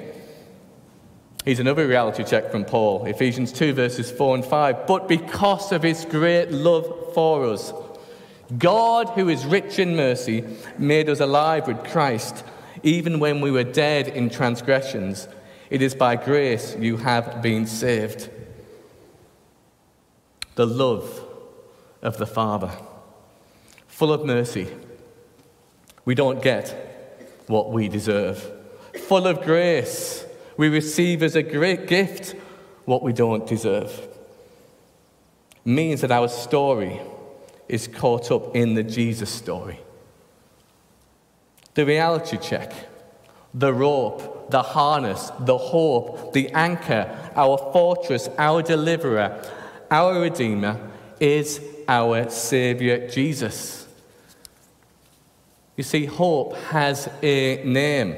Here's 1.45 1.59
another 1.59 1.87
reality 1.87 2.25
check 2.25 2.51
from 2.51 2.65
Paul 2.65 3.05
Ephesians 3.05 3.53
2, 3.53 3.71
verses 3.71 4.11
4 4.11 4.35
and 4.35 4.45
5. 4.45 4.85
But 4.85 5.07
because 5.07 5.71
of 5.71 5.81
his 5.81 6.03
great 6.03 6.51
love 6.51 7.13
for 7.13 7.45
us, 7.45 7.71
God, 8.57 9.07
who 9.09 9.29
is 9.29 9.45
rich 9.45 9.79
in 9.79 9.95
mercy, 9.95 10.43
made 10.77 11.07
us 11.09 11.21
alive 11.21 11.67
with 11.67 11.85
Christ 11.85 12.43
even 12.87 13.19
when 13.19 13.41
we 13.41 13.51
were 13.51 13.65
dead 13.65 14.07
in 14.07 14.29
transgressions, 14.29 15.27
it 15.69 15.81
is 15.81 15.93
by 15.93 16.15
grace 16.15 16.73
you 16.79 16.95
have 16.95 17.41
been 17.41 17.67
saved. 17.67 18.29
The 20.55 20.65
love 20.65 21.21
of 22.01 22.17
the 22.17 22.25
Father, 22.25 22.71
full 23.87 24.13
of 24.13 24.25
mercy. 24.25 24.69
We 26.05 26.15
don't 26.15 26.41
get 26.41 27.43
what 27.47 27.73
we 27.73 27.89
deserve. 27.89 28.49
Full 29.07 29.27
of 29.27 29.41
grace, 29.41 30.25
we 30.55 30.69
receive 30.69 31.23
as 31.23 31.35
a 31.35 31.43
great 31.43 31.87
gift 31.87 32.35
what 32.85 33.03
we 33.03 33.11
don't 33.11 33.45
deserve. 33.45 34.07
Means 35.65 35.99
that 35.99 36.11
our 36.11 36.29
story 36.29 37.01
is 37.67 37.85
caught 37.85 38.31
up 38.31 38.55
in 38.55 38.75
the 38.75 38.83
Jesus 38.83 39.29
story 39.29 39.81
the 41.77 41.85
reality 41.85 42.37
check, 42.37 42.73
the 43.53 43.71
rope, 43.71 44.49
the 44.49 44.63
harness, 44.63 45.31
the 45.41 45.59
hope, 45.59 46.33
the 46.33 46.49
anchor, 46.49 47.15
our 47.35 47.55
fortress, 47.71 48.27
our 48.39 48.63
deliverer, 48.63 49.39
our 49.91 50.19
Redeemer 50.19 50.75
is 51.19 51.61
our 51.87 52.31
Savior 52.31 53.07
Jesus. 53.07 53.87
You 55.75 55.83
see, 55.83 56.05
hope 56.05 56.55
has 56.71 57.11
a 57.21 57.63
name 57.63 58.15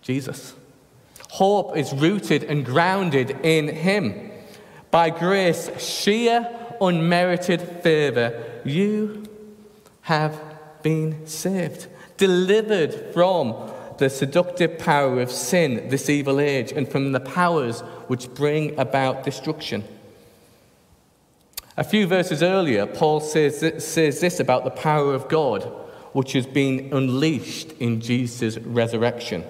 Jesus. 0.00 0.54
Hope 1.28 1.76
is 1.76 1.92
rooted 1.92 2.44
and 2.44 2.64
grounded 2.64 3.32
in 3.42 3.66
Him. 3.66 4.30
By 4.92 5.10
grace, 5.10 5.68
sheer, 5.82 6.48
unmerited 6.80 7.60
favor, 7.82 8.60
you 8.64 9.24
have 10.02 10.53
been 10.84 11.26
saved, 11.26 11.88
delivered 12.16 13.12
from 13.12 13.56
the 13.98 14.08
seductive 14.08 14.78
power 14.78 15.20
of 15.20 15.32
sin, 15.32 15.88
this 15.88 16.08
evil 16.08 16.38
age, 16.38 16.70
and 16.70 16.88
from 16.88 17.10
the 17.10 17.20
powers 17.20 17.80
which 18.06 18.32
bring 18.34 18.78
about 18.78 19.24
destruction. 19.24 19.82
A 21.76 21.82
few 21.82 22.06
verses 22.06 22.42
earlier, 22.42 22.86
Paul 22.86 23.18
says, 23.18 23.58
says 23.84 24.20
this 24.20 24.38
about 24.38 24.62
the 24.62 24.70
power 24.70 25.14
of 25.14 25.28
God, 25.28 25.64
which 26.12 26.32
has 26.34 26.46
been 26.46 26.92
unleashed 26.92 27.72
in 27.80 28.00
Jesus' 28.00 28.58
resurrection. 28.58 29.42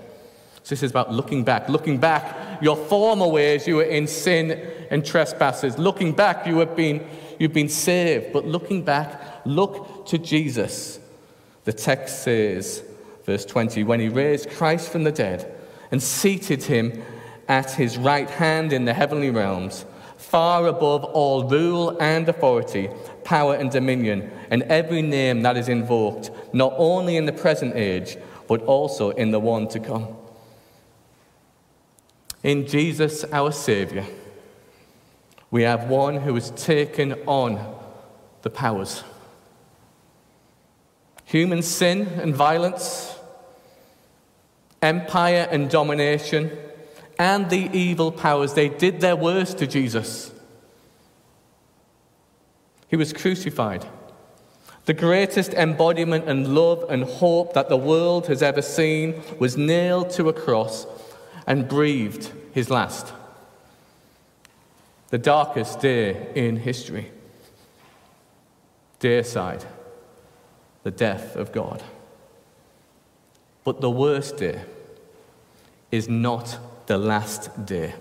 So 0.63 0.71
this 0.71 0.83
is 0.83 0.91
about 0.91 1.13
looking 1.13 1.45
back. 1.45 1.69
Looking 1.69 1.99
back, 1.99 2.63
your 2.63 2.77
former 2.77 3.29
ways, 3.29 3.67
you 3.67 3.77
were 3.77 3.83
in 3.83 4.07
sin 4.07 4.53
and 4.91 5.05
trespasses. 5.05 5.77
Looking 5.77 6.13
back, 6.13 6.47
you 6.47 6.59
have 6.61 6.75
been, 6.75 7.07
you've 7.39 7.53
been 7.53 7.69
saved. 7.69 8.33
But 8.33 8.47
looking 8.47 8.83
back, 8.83 9.43
look 9.45 10.07
to 10.07 10.17
Jesus. 10.17 11.01
The 11.65 11.73
text 11.73 12.23
says, 12.23 12.83
verse 13.25 13.45
20, 13.45 13.85
when 13.85 14.01
he 14.01 14.09
raised 14.09 14.51
Christ 14.51 14.91
from 14.91 15.05
the 15.05 15.13
dead 15.13 15.53
and 15.91 16.03
seated 16.03 16.63
him 16.63 17.03
at 17.49 17.73
his 17.73 17.97
right 17.99 18.29
hand 18.29 18.73
in 18.73 18.85
the 18.85 18.95
heavenly 18.95 19.31
realms, 19.31 19.85
far 20.17 20.67
above 20.67 21.05
all 21.05 21.49
rule 21.49 21.97
and 22.01 22.29
authority, 22.29 22.89
power 23.25 23.55
and 23.55 23.71
dominion, 23.71 24.31
and 24.51 24.63
every 24.65 25.03
name 25.03 25.43
that 25.43 25.57
is 25.57 25.69
invoked, 25.69 26.31
not 26.53 26.75
only 26.77 27.17
in 27.17 27.27
the 27.27 27.33
present 27.33 27.75
age, 27.77 28.17
but 28.47 28.63
also 28.63 29.11
in 29.11 29.31
the 29.31 29.41
one 29.41 29.69
to 29.69 29.81
come. 29.81 30.09
In 32.43 32.67
Jesus, 32.67 33.25
our 33.33 33.53
Saviour, 33.53 34.05
we 35.51 35.63
have 35.63 35.89
one 35.89 36.17
who 36.17 36.35
has 36.35 36.51
taken 36.51 37.15
on 37.27 37.75
the 38.43 38.51
powers. 38.51 39.03
Human 41.35 41.63
sin 41.63 42.07
and 42.23 42.33
violence, 42.33 43.13
empire 44.81 45.49
and 45.51 45.69
domination, 45.69 46.57
and 47.19 47.51
the 47.51 47.77
evil 47.77 48.13
powers, 48.13 48.55
they 48.55 48.69
did 48.69 49.01
their 49.01 49.17
worst 49.17 49.59
to 49.59 49.67
Jesus. 49.67 50.31
He 52.87 52.95
was 52.95 53.13
crucified. 53.13 53.85
The 54.85 54.95
greatest 54.95 55.55
embodiment 55.55 56.29
and 56.29 56.55
love 56.55 56.87
and 56.89 57.03
hope 57.03 57.55
that 57.55 57.69
the 57.69 57.77
world 57.77 58.29
has 58.29 58.41
ever 58.41 58.63
seen 58.63 59.21
was 59.41 59.57
nailed 59.57 60.11
to 60.11 60.29
a 60.29 60.33
cross 60.33 60.87
and 61.49 61.67
breathed 61.67 62.31
his 62.53 62.71
last. 62.71 63.13
The 65.09 65.19
darkest 65.19 65.81
day 65.81 66.29
in 66.37 66.59
history. 66.59 67.11
Deicide, 69.01 69.65
the 70.85 70.91
death 70.91 71.35
of 71.35 71.51
God. 71.51 71.83
But 73.65 73.81
the 73.81 73.91
worst 73.91 74.37
day 74.37 74.63
is 75.91 76.09
not 76.09 76.59
the 76.87 76.99
last 76.99 77.67
day. 77.67 77.95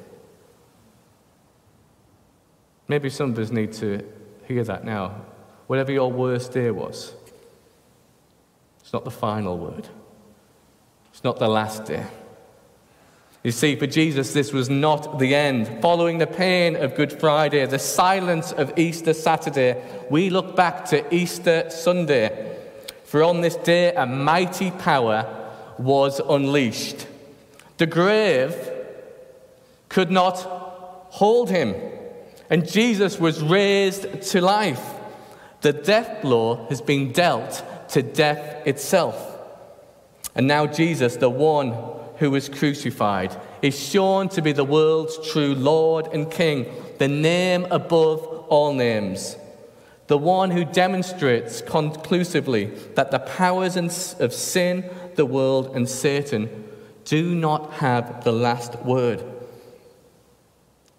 Maybe 2.88 3.10
some 3.10 3.32
of 3.32 3.40
us 3.40 3.50
need 3.50 3.74
to 3.74 4.06
hear 4.46 4.64
that 4.66 4.84
now. 4.84 5.22
Whatever 5.68 5.94
your 5.94 6.12
worst 6.12 6.52
day 6.52 6.70
was, 6.70 7.14
it's 8.82 8.92
not 8.92 9.06
the 9.06 9.12
final 9.12 9.58
word, 9.58 9.88
it's 11.12 11.24
not 11.24 11.40
the 11.40 11.48
last 11.48 11.86
day. 11.86 12.06
You 13.44 13.52
see, 13.52 13.76
for 13.76 13.88
Jesus, 13.88 14.32
this 14.32 14.54
was 14.54 14.70
not 14.70 15.20
the 15.20 15.36
end. 15.36 15.82
Following 15.82 16.18
the 16.18 16.28
pain 16.28 16.78
of 16.78 16.96
Good 16.96 17.12
Friday, 17.12 17.66
the 17.66 17.80
silence 17.80 18.54
of 18.54 18.78
Easter 18.78 19.14
Saturday, 19.14 19.84
we 20.10 20.30
look 20.30 20.56
back 20.56 20.86
to 20.86 21.14
Easter 21.14 21.70
Sunday. 21.70 22.54
For 23.14 23.22
on 23.22 23.42
this 23.42 23.58
day, 23.58 23.94
a 23.94 24.08
mighty 24.08 24.72
power 24.72 25.52
was 25.78 26.20
unleashed. 26.20 27.06
The 27.78 27.86
grave 27.86 28.56
could 29.88 30.10
not 30.10 30.38
hold 31.12 31.52
him, 31.52 31.76
and 32.50 32.68
Jesus 32.68 33.20
was 33.20 33.44
raised 33.44 34.24
to 34.32 34.42
life. 34.42 34.84
The 35.62 35.74
death 35.74 36.24
blow 36.24 36.66
has 36.70 36.82
been 36.82 37.12
dealt 37.12 37.64
to 37.90 38.02
death 38.02 38.66
itself. 38.66 39.38
And 40.34 40.48
now, 40.48 40.66
Jesus, 40.66 41.18
the 41.18 41.30
one 41.30 41.76
who 42.18 42.32
was 42.32 42.50
crucified, 42.50 43.40
is 43.62 43.80
shown 43.80 44.28
to 44.30 44.42
be 44.42 44.54
the 44.54 44.66
world's 44.66 45.20
true 45.32 45.54
Lord 45.54 46.08
and 46.14 46.32
King, 46.32 46.66
the 46.98 47.10
name 47.10 47.68
above 47.70 48.26
all 48.50 48.74
names, 48.74 49.36
the 50.08 50.18
one 50.18 50.52
who 50.52 50.66
demonstrates 50.66 51.62
conclusively 51.62 52.66
that 52.96 53.12
the 53.12 53.20
powers 53.20 53.76
of 54.20 54.34
sin, 54.34 54.90
the 55.16 55.26
world, 55.26 55.76
and 55.76 55.88
Satan 55.88 56.68
do 57.06 57.34
not 57.36 57.74
have 57.74 58.24
the 58.24 58.32
last 58.32 58.76
word. 58.84 59.24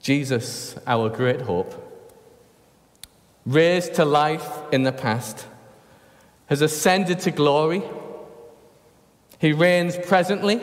Jesus, 0.00 0.76
our 0.86 1.08
great 1.08 1.42
hope, 1.42 1.80
raised 3.46 3.94
to 3.94 4.04
life 4.04 4.48
in 4.72 4.82
the 4.82 4.92
past, 4.92 5.46
has 6.46 6.60
ascended 6.60 7.20
to 7.20 7.30
glory. 7.30 7.82
He 9.38 9.52
reigns 9.52 9.96
presently 9.98 10.60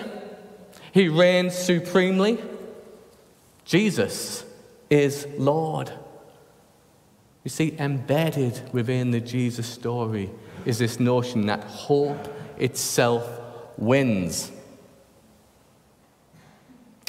he 0.91 1.07
reigns 1.07 1.57
supremely. 1.57 2.37
Jesus 3.65 4.45
is 4.89 5.25
Lord. 5.37 5.91
You 7.43 7.49
see, 7.49 7.75
embedded 7.79 8.61
within 8.71 9.11
the 9.11 9.19
Jesus 9.19 9.67
story 9.67 10.29
is 10.65 10.77
this 10.77 10.99
notion 10.99 11.47
that 11.47 11.63
hope 11.63 12.27
itself 12.57 13.27
wins. 13.77 14.51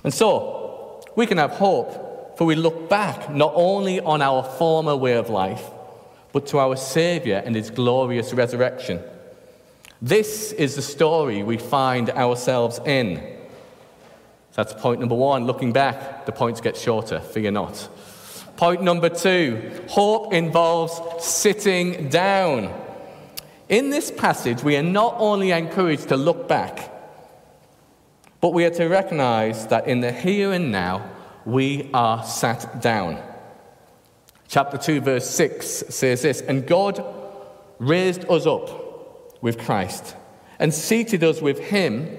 And 0.04 0.12
so, 0.12 1.04
we 1.14 1.26
can 1.26 1.38
have 1.38 1.50
hope, 1.52 2.38
for 2.38 2.46
we 2.46 2.54
look 2.54 2.88
back 2.88 3.30
not 3.30 3.52
only 3.54 4.00
on 4.00 4.22
our 4.22 4.42
former 4.42 4.96
way 4.96 5.14
of 5.14 5.28
life, 5.28 5.64
but 6.32 6.46
to 6.46 6.58
our 6.58 6.76
Saviour 6.76 7.42
and 7.44 7.54
his 7.54 7.70
glorious 7.70 8.32
resurrection. 8.32 9.00
This 10.00 10.52
is 10.52 10.74
the 10.74 10.82
story 10.82 11.42
we 11.42 11.58
find 11.58 12.10
ourselves 12.10 12.80
in. 12.86 13.18
So 14.52 14.62
that's 14.62 14.72
point 14.72 15.00
number 15.00 15.14
one. 15.14 15.44
Looking 15.44 15.72
back, 15.72 16.26
the 16.26 16.32
points 16.32 16.60
get 16.60 16.76
shorter, 16.76 17.20
fear 17.20 17.50
not. 17.50 17.88
Point 18.62 18.80
number 18.80 19.08
two 19.08 19.72
hope 19.88 20.32
involves 20.32 21.00
sitting 21.18 22.08
down. 22.10 22.72
In 23.68 23.90
this 23.90 24.12
passage, 24.12 24.62
we 24.62 24.76
are 24.76 24.84
not 24.84 25.16
only 25.18 25.50
encouraged 25.50 26.10
to 26.10 26.16
look 26.16 26.46
back, 26.46 26.88
but 28.40 28.50
we 28.50 28.64
are 28.64 28.70
to 28.70 28.86
recognize 28.86 29.66
that 29.66 29.88
in 29.88 29.98
the 29.98 30.12
here 30.12 30.52
and 30.52 30.70
now, 30.70 31.10
we 31.44 31.90
are 31.92 32.22
sat 32.22 32.80
down. 32.80 33.20
Chapter 34.46 34.78
2, 34.78 35.00
verse 35.00 35.28
6 35.28 35.66
says 35.66 36.22
this 36.22 36.40
And 36.42 36.64
God 36.64 37.04
raised 37.80 38.30
us 38.30 38.46
up 38.46 39.42
with 39.42 39.58
Christ 39.58 40.14
and 40.60 40.72
seated 40.72 41.24
us 41.24 41.42
with 41.42 41.58
him 41.58 42.16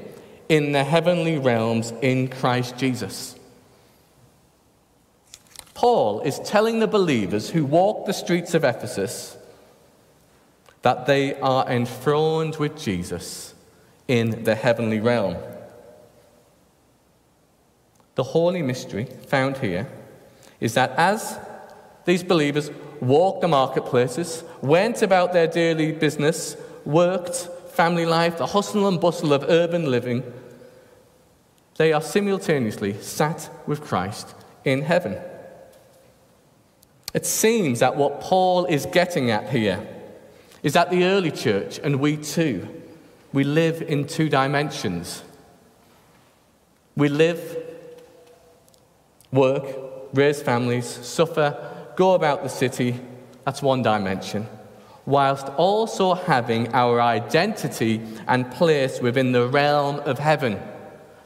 in 0.49 0.73
the 0.73 0.83
heavenly 0.83 1.37
realms 1.37 1.93
in 2.01 2.27
Christ 2.27 2.75
Jesus. 2.77 3.39
Paul 5.83 6.21
is 6.21 6.39
telling 6.39 6.79
the 6.79 6.87
believers 6.87 7.49
who 7.49 7.65
walk 7.65 8.05
the 8.05 8.13
streets 8.13 8.53
of 8.53 8.63
Ephesus 8.63 9.35
that 10.81 11.07
they 11.07 11.37
are 11.41 11.69
enthroned 11.69 12.55
with 12.55 12.81
Jesus 12.81 13.53
in 14.07 14.45
the 14.45 14.55
heavenly 14.55 15.01
realm. 15.01 15.35
The 18.15 18.23
holy 18.23 18.61
mystery 18.61 19.09
found 19.27 19.57
here 19.57 19.89
is 20.61 20.73
that 20.75 20.91
as 20.91 21.37
these 22.05 22.23
believers 22.23 22.71
walked 23.01 23.41
the 23.41 23.49
marketplaces, 23.49 24.45
went 24.61 25.01
about 25.01 25.33
their 25.33 25.47
daily 25.47 25.91
business, 25.91 26.55
worked, 26.85 27.49
family 27.73 28.05
life, 28.05 28.37
the 28.37 28.47
hustle 28.47 28.87
and 28.87 29.01
bustle 29.01 29.33
of 29.33 29.43
urban 29.49 29.91
living, 29.91 30.23
they 31.75 31.91
are 31.91 32.01
simultaneously 32.01 32.93
sat 33.01 33.49
with 33.67 33.81
Christ 33.81 34.33
in 34.63 34.83
heaven. 34.83 35.19
It 37.13 37.25
seems 37.25 37.79
that 37.79 37.95
what 37.95 38.21
Paul 38.21 38.65
is 38.65 38.85
getting 38.87 39.29
at 39.29 39.49
here 39.49 39.85
is 40.63 40.73
that 40.73 40.89
the 40.89 41.03
early 41.03 41.31
church, 41.31 41.79
and 41.83 41.97
we 41.97 42.17
too, 42.17 42.67
we 43.31 43.43
live 43.43 43.81
in 43.81 44.07
two 44.07 44.29
dimensions. 44.29 45.23
We 46.95 47.09
live, 47.09 47.57
work, 49.31 49.65
raise 50.13 50.41
families, 50.41 50.87
suffer, 50.87 51.71
go 51.95 52.13
about 52.13 52.43
the 52.43 52.49
city, 52.49 52.99
that's 53.45 53.61
one 53.61 53.81
dimension, 53.83 54.47
whilst 55.05 55.47
also 55.49 56.13
having 56.13 56.73
our 56.73 57.01
identity 57.01 58.01
and 58.27 58.49
place 58.51 59.01
within 59.01 59.31
the 59.31 59.47
realm 59.47 59.99
of 60.01 60.17
heaven 60.19 60.59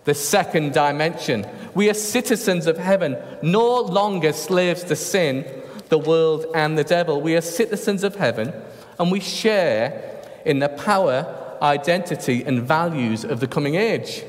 the 0.08 0.13
second 0.13 0.71
dimension. 0.71 1.45
We 1.76 1.89
are 1.89 1.93
citizens 1.93 2.65
of 2.65 2.78
heaven, 2.78 3.17
no 3.41 3.82
longer 3.82 4.32
slaves 4.32 4.86
to 4.86 4.95
sin, 4.95 5.45
the 5.89 5.97
world, 5.97 6.45
and 6.54 6.78
the 6.78 6.84
devil. 6.84 7.21
We 7.21 7.36
are 7.36 7.41
citizens 7.41 8.04
of 8.04 8.15
heaven, 8.15 8.54
and 9.00 9.12
we 9.12 9.19
share 9.19 10.21
in 10.45 10.60
the 10.60 10.69
power 10.69 11.58
identity 11.62 12.43
and 12.43 12.62
values 12.62 13.23
of 13.23 13.39
the 13.39 13.47
coming 13.47 13.76
age. 13.76 14.23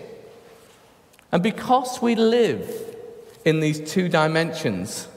And 1.31 1.43
because 1.43 2.01
we 2.01 2.15
live 2.15 2.97
in 3.45 3.61
these 3.61 3.81
two 3.81 4.09
dimensions, 4.09 5.09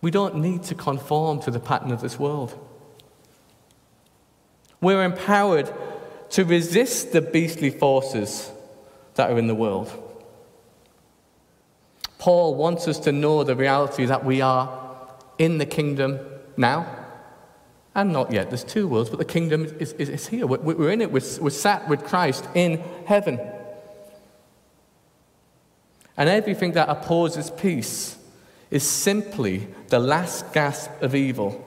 we 0.00 0.10
don't 0.10 0.36
need 0.36 0.64
to 0.64 0.74
conform 0.74 1.40
to 1.42 1.50
the 1.50 1.60
pattern 1.60 1.92
of 1.92 2.00
this 2.00 2.18
world. 2.18 2.58
We're 4.80 5.04
empowered 5.04 5.72
to 6.30 6.44
resist 6.44 7.12
the 7.12 7.20
beastly 7.20 7.70
forces 7.70 8.50
that 9.14 9.30
are 9.30 9.38
in 9.38 9.46
the 9.46 9.54
world. 9.54 9.92
Paul 12.22 12.54
wants 12.54 12.86
us 12.86 13.00
to 13.00 13.10
know 13.10 13.42
the 13.42 13.56
reality 13.56 14.04
that 14.04 14.24
we 14.24 14.40
are 14.40 15.08
in 15.38 15.58
the 15.58 15.66
kingdom 15.66 16.20
now 16.56 16.86
and 17.96 18.12
not 18.12 18.32
yet. 18.32 18.48
There's 18.48 18.62
two 18.62 18.86
worlds, 18.86 19.10
but 19.10 19.18
the 19.18 19.24
kingdom 19.24 19.64
is, 19.64 19.92
is, 19.94 20.08
is 20.08 20.28
here. 20.28 20.46
We're, 20.46 20.60
we're, 20.60 20.92
in 20.92 21.00
it. 21.00 21.10
We're, 21.10 21.20
we're 21.40 21.50
sat 21.50 21.88
with 21.88 22.04
Christ 22.04 22.46
in 22.54 22.78
heaven. 23.06 23.40
And 26.16 26.28
everything 26.28 26.74
that 26.74 26.88
opposes 26.88 27.50
peace 27.50 28.16
is 28.70 28.88
simply 28.88 29.66
the 29.88 29.98
last 29.98 30.52
gasp 30.52 30.92
of 31.02 31.16
evil 31.16 31.60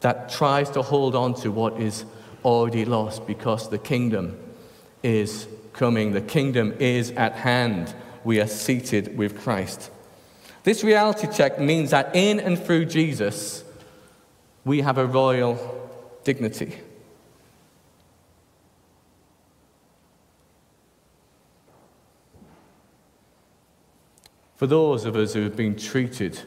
that 0.00 0.28
tries 0.28 0.70
to 0.70 0.82
hold 0.82 1.14
on 1.14 1.34
to 1.34 1.52
what 1.52 1.80
is 1.80 2.04
already 2.44 2.84
lost 2.84 3.28
because 3.28 3.70
the 3.70 3.78
kingdom 3.78 4.36
is 5.04 5.46
coming. 5.72 6.10
The 6.10 6.20
kingdom 6.20 6.74
is 6.80 7.12
at 7.12 7.34
hand. 7.34 7.94
We 8.24 8.40
are 8.40 8.48
seated 8.48 9.16
with 9.16 9.40
Christ. 9.40 9.92
This 10.62 10.84
reality 10.84 11.26
check 11.32 11.58
means 11.58 11.90
that 11.90 12.14
in 12.14 12.38
and 12.38 12.58
through 12.58 12.86
Jesus, 12.86 13.64
we 14.64 14.82
have 14.82 14.98
a 14.98 15.06
royal 15.06 15.58
dignity. 16.22 16.76
For 24.56 24.66
those 24.66 25.06
of 25.06 25.16
us 25.16 25.32
who 25.32 25.42
have 25.44 25.56
been 25.56 25.74
treated 25.74 26.38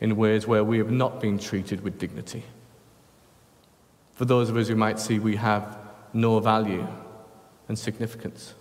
in 0.00 0.16
ways 0.16 0.46
where 0.46 0.64
we 0.64 0.78
have 0.78 0.90
not 0.90 1.20
been 1.20 1.38
treated 1.38 1.82
with 1.82 1.98
dignity, 1.98 2.44
for 4.14 4.24
those 4.24 4.48
of 4.48 4.56
us 4.56 4.68
who 4.68 4.76
might 4.76 4.98
see 4.98 5.18
we 5.18 5.36
have 5.36 5.76
no 6.14 6.40
value 6.40 6.86
and 7.68 7.78
significance, 7.78 8.54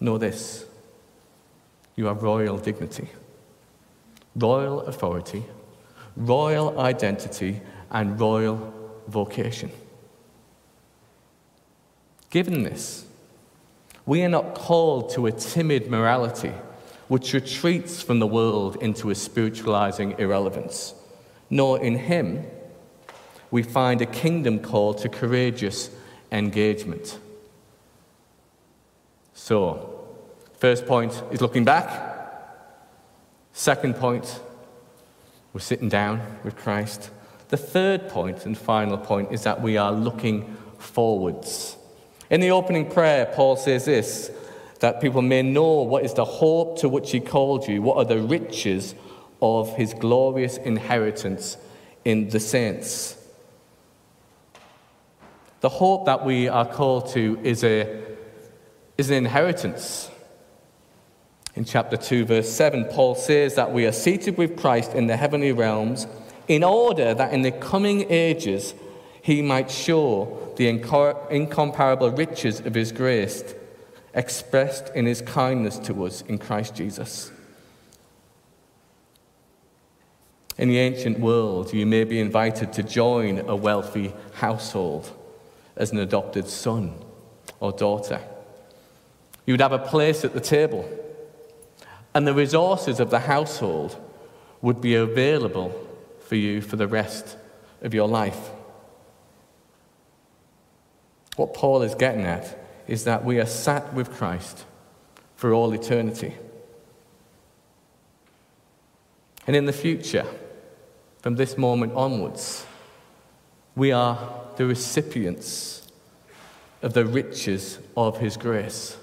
know 0.00 0.16
this 0.16 0.64
you 2.00 2.06
have 2.06 2.22
royal 2.22 2.56
dignity, 2.56 3.08
royal 4.34 4.80
authority, 4.80 5.44
royal 6.16 6.80
identity, 6.80 7.60
and 7.90 8.18
royal 8.18 8.72
vocation. 9.06 9.70
Given 12.30 12.62
this, 12.62 13.04
we 14.06 14.22
are 14.22 14.30
not 14.30 14.54
called 14.54 15.10
to 15.10 15.26
a 15.26 15.32
timid 15.32 15.90
morality 15.90 16.54
which 17.08 17.34
retreats 17.34 18.00
from 18.00 18.18
the 18.18 18.26
world 18.26 18.76
into 18.76 19.10
a 19.10 19.14
spiritualizing 19.14 20.14
irrelevance. 20.18 20.94
Nor 21.50 21.84
in 21.84 21.96
Him 21.96 22.46
we 23.50 23.62
find 23.62 24.00
a 24.00 24.06
kingdom 24.06 24.58
call 24.58 24.94
to 24.94 25.08
courageous 25.10 25.90
engagement. 26.32 27.18
So, 29.34 29.89
first 30.60 30.86
point 30.86 31.22
is 31.30 31.40
looking 31.40 31.64
back. 31.64 31.88
Second 33.52 33.96
point, 33.96 34.40
we're 35.54 35.60
sitting 35.60 35.88
down 35.88 36.20
with 36.44 36.54
Christ. 36.54 37.10
The 37.48 37.56
third 37.56 38.10
point 38.10 38.44
and 38.44 38.56
final 38.56 38.98
point 38.98 39.32
is 39.32 39.42
that 39.44 39.62
we 39.62 39.78
are 39.78 39.90
looking 39.90 40.56
forwards. 40.78 41.76
In 42.28 42.40
the 42.40 42.50
opening 42.50 42.88
prayer, 42.88 43.26
Paul 43.26 43.56
says 43.56 43.86
this 43.86 44.30
that 44.80 45.00
people 45.00 45.20
may 45.20 45.42
know 45.42 45.82
what 45.82 46.04
is 46.04 46.14
the 46.14 46.24
hope 46.24 46.78
to 46.78 46.88
which 46.88 47.10
he 47.10 47.20
called 47.20 47.66
you, 47.66 47.82
what 47.82 47.96
are 47.96 48.04
the 48.04 48.20
riches 48.20 48.94
of 49.42 49.74
his 49.76 49.94
glorious 49.94 50.56
inheritance 50.58 51.56
in 52.04 52.28
the 52.28 52.40
saints. 52.40 53.16
The 55.60 55.68
hope 55.68 56.06
that 56.06 56.24
we 56.24 56.48
are 56.48 56.66
called 56.66 57.10
to 57.12 57.38
is, 57.42 57.62
a, 57.62 58.02
is 58.96 59.10
an 59.10 59.16
inheritance. 59.16 60.10
In 61.60 61.66
chapter 61.66 61.98
2, 61.98 62.24
verse 62.24 62.50
7, 62.50 62.86
Paul 62.86 63.14
says 63.14 63.56
that 63.56 63.70
we 63.70 63.84
are 63.84 63.92
seated 63.92 64.38
with 64.38 64.58
Christ 64.58 64.94
in 64.94 65.08
the 65.08 65.16
heavenly 65.18 65.52
realms 65.52 66.06
in 66.48 66.64
order 66.64 67.12
that 67.12 67.34
in 67.34 67.42
the 67.42 67.52
coming 67.52 68.10
ages 68.10 68.72
he 69.20 69.42
might 69.42 69.70
show 69.70 70.54
the 70.56 70.68
incomparable 70.68 72.12
riches 72.12 72.60
of 72.60 72.72
his 72.72 72.92
grace 72.92 73.44
expressed 74.14 74.88
in 74.94 75.04
his 75.04 75.20
kindness 75.20 75.78
to 75.80 76.06
us 76.06 76.22
in 76.22 76.38
Christ 76.38 76.76
Jesus. 76.76 77.30
In 80.56 80.70
the 80.70 80.78
ancient 80.78 81.20
world, 81.20 81.74
you 81.74 81.84
may 81.84 82.04
be 82.04 82.20
invited 82.20 82.72
to 82.72 82.82
join 82.82 83.40
a 83.40 83.54
wealthy 83.54 84.14
household 84.32 85.14
as 85.76 85.92
an 85.92 85.98
adopted 85.98 86.48
son 86.48 86.94
or 87.60 87.70
daughter. 87.70 88.22
You 89.44 89.52
would 89.52 89.60
have 89.60 89.72
a 89.72 89.78
place 89.78 90.24
at 90.24 90.32
the 90.32 90.40
table, 90.40 90.88
and 92.14 92.26
the 92.26 92.34
resources 92.34 93.00
of 93.00 93.10
the 93.10 93.20
household 93.20 93.96
would 94.62 94.80
be 94.80 94.94
available 94.94 95.72
for 96.26 96.36
you 96.36 96.60
for 96.60 96.76
the 96.76 96.88
rest 96.88 97.36
of 97.82 97.94
your 97.94 98.08
life. 98.08 98.50
What 101.36 101.54
Paul 101.54 101.82
is 101.82 101.94
getting 101.94 102.24
at 102.24 102.58
is 102.86 103.04
that 103.04 103.24
we 103.24 103.38
are 103.38 103.46
sat 103.46 103.94
with 103.94 104.12
Christ 104.12 104.64
for 105.36 105.54
all 105.54 105.72
eternity. 105.72 106.34
And 109.46 109.56
in 109.56 109.64
the 109.64 109.72
future, 109.72 110.26
from 111.22 111.36
this 111.36 111.56
moment 111.56 111.94
onwards, 111.94 112.66
we 113.74 113.92
are 113.92 114.18
the 114.56 114.66
recipients 114.66 115.88
of 116.82 116.92
the 116.92 117.06
riches 117.06 117.78
of 117.96 118.18
His 118.18 118.36
grace. 118.36 118.96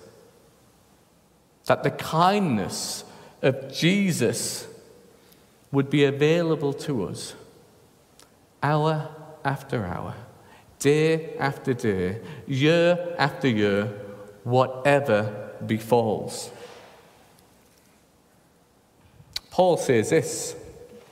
That 1.68 1.84
the 1.84 1.92
kindness 1.92 3.04
of 3.42 3.74
Jesus 3.74 4.68
would 5.72 5.90
be 5.90 6.04
available 6.04 6.74
to 6.74 7.06
us 7.06 7.36
hour 8.64 9.10
after 9.46 9.86
hour 9.86 10.16
day 10.80 11.36
after 11.38 11.74
day, 11.74 12.22
year 12.46 13.16
after 13.18 13.48
year, 13.48 13.86
whatever 14.44 15.52
befalls. 15.66 16.52
Paul 19.52 19.78
says 19.78 20.12
this. 20.12 20.56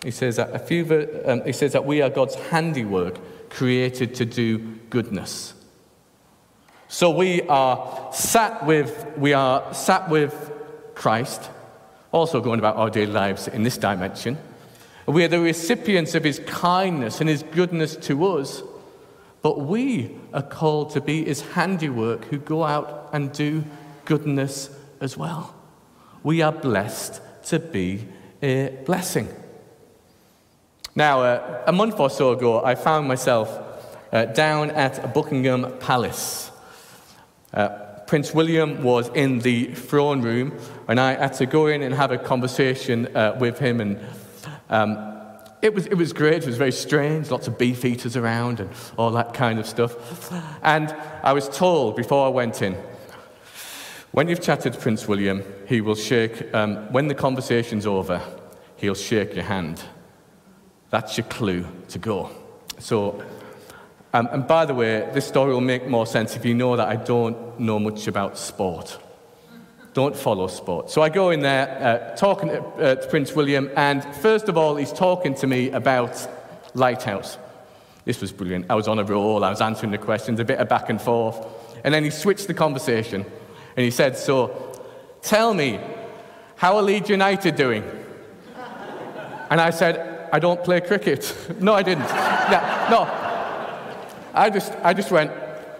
He 0.04 0.12
says 0.12 0.36
that 0.36 0.54
a 0.54 0.60
few. 0.60 1.24
Um, 1.26 1.44
he 1.46 1.52
says 1.52 1.74
that 1.74 1.86
we 1.86 2.02
are 2.02 2.10
God's 2.10 2.36
handiwork, 2.36 3.18
created 3.50 4.14
to 4.16 4.26
do 4.26 4.60
goodness. 4.90 5.55
So 6.96 7.10
we 7.10 7.42
are 7.50 8.10
sat 8.14 8.66
with 8.66 9.06
we 9.18 9.34
are 9.34 9.74
sat 9.74 10.10
with 10.10 10.34
Christ, 10.94 11.50
also 12.14 12.40
going 12.40 12.58
about 12.58 12.78
our 12.78 12.90
daily 12.90 13.12
lives 13.12 13.50
in 13.50 13.64
this 13.64 13.78
dimension. 13.78 14.38
We 15.06 15.26
are 15.26 15.28
the 15.28 15.42
recipients 15.42 16.16
of 16.16 16.24
His 16.24 16.40
kindness 16.48 17.20
and 17.20 17.30
His 17.30 17.44
goodness 17.44 17.98
to 18.08 18.26
us. 18.26 18.64
But 19.42 19.60
we 19.60 20.16
are 20.34 20.42
called 20.42 20.92
to 20.92 21.02
be 21.02 21.26
his 21.26 21.42
handiwork 21.42 22.24
who 22.28 22.38
go 22.38 22.64
out 22.64 23.10
and 23.12 23.30
do 23.34 23.66
goodness 24.06 24.70
as 25.02 25.18
well. 25.18 25.54
We 26.24 26.42
are 26.44 26.54
blessed 26.54 27.20
to 27.48 27.60
be 27.60 28.08
a 28.42 28.70
blessing. 28.86 29.28
Now, 30.96 31.24
uh, 31.24 31.64
a 31.68 31.74
month 31.74 32.00
or 32.00 32.10
so 32.10 32.32
ago, 32.32 32.64
I 32.64 32.76
found 32.76 33.06
myself 33.06 33.50
uh, 34.14 34.28
down 34.28 34.72
at 34.72 35.14
Buckingham 35.14 35.78
Palace. 35.80 36.52
Uh, 37.56 37.70
Prince 38.08 38.34
William 38.34 38.84
was 38.84 39.10
in 39.16 39.40
the 39.40 39.74
throne 39.74 40.22
room, 40.22 40.58
and 40.88 41.00
I 41.00 41.16
had 41.16 41.34
to 41.34 41.46
go 41.46 41.68
in 41.68 41.82
and 41.82 41.96
have 41.96 42.12
a 42.12 42.18
conversation 42.18 43.16
uh, 43.16 43.36
with 43.40 43.58
him. 43.58 43.82
And 43.82 44.00
um, 44.70 44.98
it 45.62 45.74
was, 45.74 45.88
it 45.88 45.96
was 45.96 46.14
great. 46.14 46.44
It 46.44 46.46
was 46.46 46.58
very 46.58 46.72
strange. 46.72 47.32
Lots 47.32 47.48
of 47.48 47.58
beef 47.58 47.84
eaters 47.84 48.16
around 48.16 48.60
and 48.60 48.70
all 48.98 49.12
that 49.12 49.34
kind 49.34 49.58
of 49.58 49.66
stuff. 49.66 50.32
And 50.62 50.92
I 51.24 51.34
was 51.34 51.50
told 51.50 51.96
before 51.96 52.26
I 52.26 52.30
went 52.30 52.62
in 52.62 52.76
when 54.16 54.30
you've 54.30 54.42
chatted 54.42 54.72
to 54.72 54.80
Prince 54.80 55.10
William, 55.10 55.44
he 55.68 55.82
will 55.82 55.94
shake, 55.94 56.54
um, 56.56 56.90
when 56.94 57.10
the 57.10 57.14
conversation's 57.14 57.86
over, 57.86 58.22
he'll 58.78 58.96
shake 58.96 59.36
your 59.36 59.44
hand. 59.44 59.84
That's 60.90 61.18
your 61.18 61.28
clue 61.28 61.68
to 61.90 62.00
go. 62.00 62.30
So, 62.80 63.22
um, 64.16 64.30
and 64.32 64.48
by 64.48 64.66
the 64.66 64.74
way, 64.74 65.10
this 65.14 65.28
story 65.28 65.54
will 65.54 65.62
make 65.62 65.88
more 65.88 66.08
sense 66.08 66.36
if 66.36 66.46
you 66.46 66.54
know 66.54 66.76
that 66.76 66.88
I 66.88 66.96
don't 66.96 67.60
know 67.60 67.80
much 67.80 68.08
about 68.08 68.38
sport 68.38 68.98
don't 69.96 70.16
follow 70.16 70.46
sport. 70.48 70.92
So 70.92 71.02
I 71.02 71.08
go 71.08 71.30
in 71.30 71.40
there 71.40 72.12
uh, 72.12 72.16
talking 72.18 72.50
to, 72.50 72.62
uh, 72.62 72.96
to, 72.96 73.08
Prince 73.08 73.34
William, 73.34 73.72
and 73.78 74.04
first 74.16 74.50
of 74.50 74.58
all, 74.58 74.76
he's 74.76 74.92
talking 74.92 75.34
to 75.36 75.48
me 75.48 75.72
about 75.72 76.28
Lighthouse. 76.74 77.38
This 78.04 78.20
was 78.20 78.34
brilliant. 78.34 78.66
I 78.70 78.76
was 78.76 78.90
on 78.90 79.00
a 79.00 79.06
roll, 79.06 79.46
I 79.46 79.50
was 79.50 79.62
answering 79.62 79.94
the 79.94 79.98
questions, 79.98 80.42
a 80.42 80.44
bit 80.44 80.60
of 80.60 80.68
back 80.68 80.90
and 80.90 81.02
forth. 81.02 81.38
And 81.86 81.94
then 81.94 82.04
he 82.04 82.10
switched 82.10 82.48
the 82.48 82.54
conversation 82.54 83.26
and 83.78 83.84
he 83.86 83.90
said, 83.90 84.18
So, 84.18 84.78
tell 85.22 85.54
me, 85.54 85.80
how 86.58 86.76
are 86.76 86.84
Leeds 86.84 87.10
United 87.10 87.56
doing? 87.56 87.84
And 89.50 89.62
I 89.62 89.70
said, 89.70 90.30
I 90.34 90.40
don't 90.40 90.62
play 90.62 90.82
cricket. 90.82 91.34
no, 91.62 91.74
I 91.74 91.84
didn't. 91.84 92.10
no, 92.10 92.88
no. 92.90 93.25
I 94.36 94.50
just, 94.50 94.74
I 94.84 94.94
just 94.94 95.12
went 95.12 95.32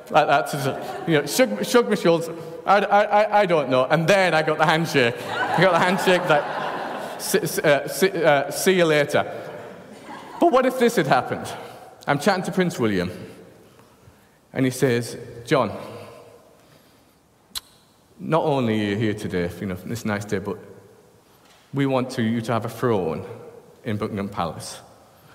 like 0.10 0.28
that, 0.28 1.08
you 1.08 1.16
know, 1.16 1.26
shook, 1.26 1.64
shook 1.66 1.90
my 1.90 1.96
shoulders. 1.96 2.30
I, 2.66 2.80
I, 2.80 3.40
I 3.42 3.46
don't 3.46 3.70
know. 3.70 3.86
And 3.86 4.08
then 4.08 4.34
I 4.34 4.44
got 4.44 4.58
the 4.58 4.66
handshake. 4.66 5.16
I 5.30 5.62
got 5.62 5.72
the 5.74 5.80
handshake 5.80 6.22
that, 6.28 7.22
see, 7.22 7.40
uh, 7.62 7.88
see, 7.88 8.24
uh, 8.24 8.52
see 8.52 8.78
you 8.78 8.86
later. 8.86 9.24
But 10.40 10.52
what 10.52 10.66
if 10.66 10.80
this 10.80 10.96
had 10.96 11.08
happened? 11.08 11.52
I'm 12.08 12.20
chatting 12.20 12.44
to 12.44 12.52
Prince 12.52 12.80
William, 12.80 13.12
and 14.54 14.64
he 14.64 14.72
says, 14.72 15.18
John, 15.46 15.76
not 18.20 18.44
only 18.44 18.80
are 18.80 18.90
you 18.92 18.96
here 18.96 19.14
today, 19.14 19.50
you 19.60 19.68
know, 19.68 19.76
this 19.76 20.06
nice 20.06 20.24
day, 20.24 20.38
but 20.38 20.58
we 21.74 21.86
want 21.86 22.12
to, 22.12 22.22
you 22.22 22.42
to 22.42 22.54
have 22.54 22.66
a 22.66 22.70
throne 22.70 23.26
in 23.84 23.98
Buckingham 23.98 24.30
Palace. 24.30 24.80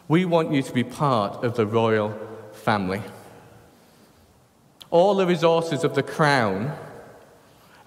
We 0.08 0.24
want 0.24 0.52
you 0.52 0.62
to 0.62 0.72
be 0.72 0.84
part 0.84 1.44
of 1.44 1.56
the 1.56 1.66
royal 1.66 2.18
family. 2.60 3.02
All 4.90 5.14
the 5.14 5.26
resources 5.26 5.84
of 5.84 5.94
the 5.94 6.02
crown 6.02 6.76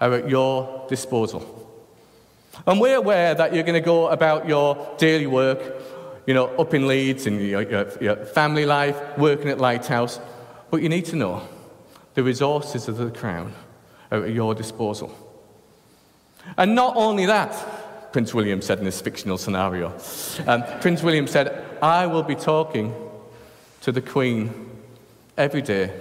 are 0.00 0.12
at 0.12 0.28
your 0.28 0.86
disposal. 0.88 1.42
And 2.66 2.80
we're 2.80 2.96
aware 2.96 3.34
that 3.34 3.54
you're 3.54 3.62
going 3.64 3.74
to 3.74 3.80
go 3.80 4.08
about 4.08 4.48
your 4.48 4.94
daily 4.98 5.26
work, 5.26 5.60
you 6.26 6.34
know, 6.34 6.46
up 6.56 6.72
in 6.72 6.86
Leeds 6.86 7.26
and 7.26 7.40
your, 7.40 7.62
your, 7.62 7.98
your 8.00 8.16
family 8.16 8.64
life, 8.64 8.96
working 9.18 9.48
at 9.48 9.58
Lighthouse. 9.58 10.20
But 10.70 10.82
you 10.82 10.88
need 10.88 11.04
to 11.06 11.16
know 11.16 11.46
the 12.14 12.22
resources 12.22 12.88
of 12.88 12.96
the 12.96 13.10
crown 13.10 13.52
are 14.10 14.24
at 14.24 14.32
your 14.32 14.54
disposal. 14.54 15.12
And 16.56 16.74
not 16.74 16.96
only 16.96 17.26
that, 17.26 18.12
Prince 18.12 18.32
William 18.32 18.62
said 18.62 18.78
in 18.78 18.84
this 18.84 19.00
fictional 19.00 19.38
scenario, 19.38 19.92
um, 20.46 20.62
Prince 20.80 21.02
William 21.02 21.26
said, 21.26 21.64
I 21.82 22.06
will 22.06 22.22
be 22.22 22.36
talking 22.36 22.94
to 23.80 23.90
the 23.90 24.00
Queen 24.00 24.63
every 25.36 25.62
day 25.62 25.92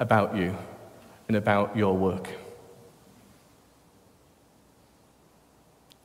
about 0.00 0.36
you 0.36 0.56
and 1.28 1.36
about 1.36 1.76
your 1.76 1.96
work. 1.96 2.28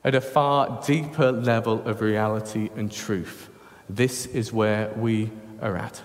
At 0.02 0.14
a 0.14 0.20
far 0.20 0.82
deeper 0.86 1.30
level 1.30 1.86
of 1.86 2.00
reality 2.00 2.70
and 2.76 2.90
truth, 2.90 3.50
this 3.88 4.26
is 4.26 4.52
where 4.52 4.90
we 4.96 5.30
are 5.60 5.76
at. 5.76 6.02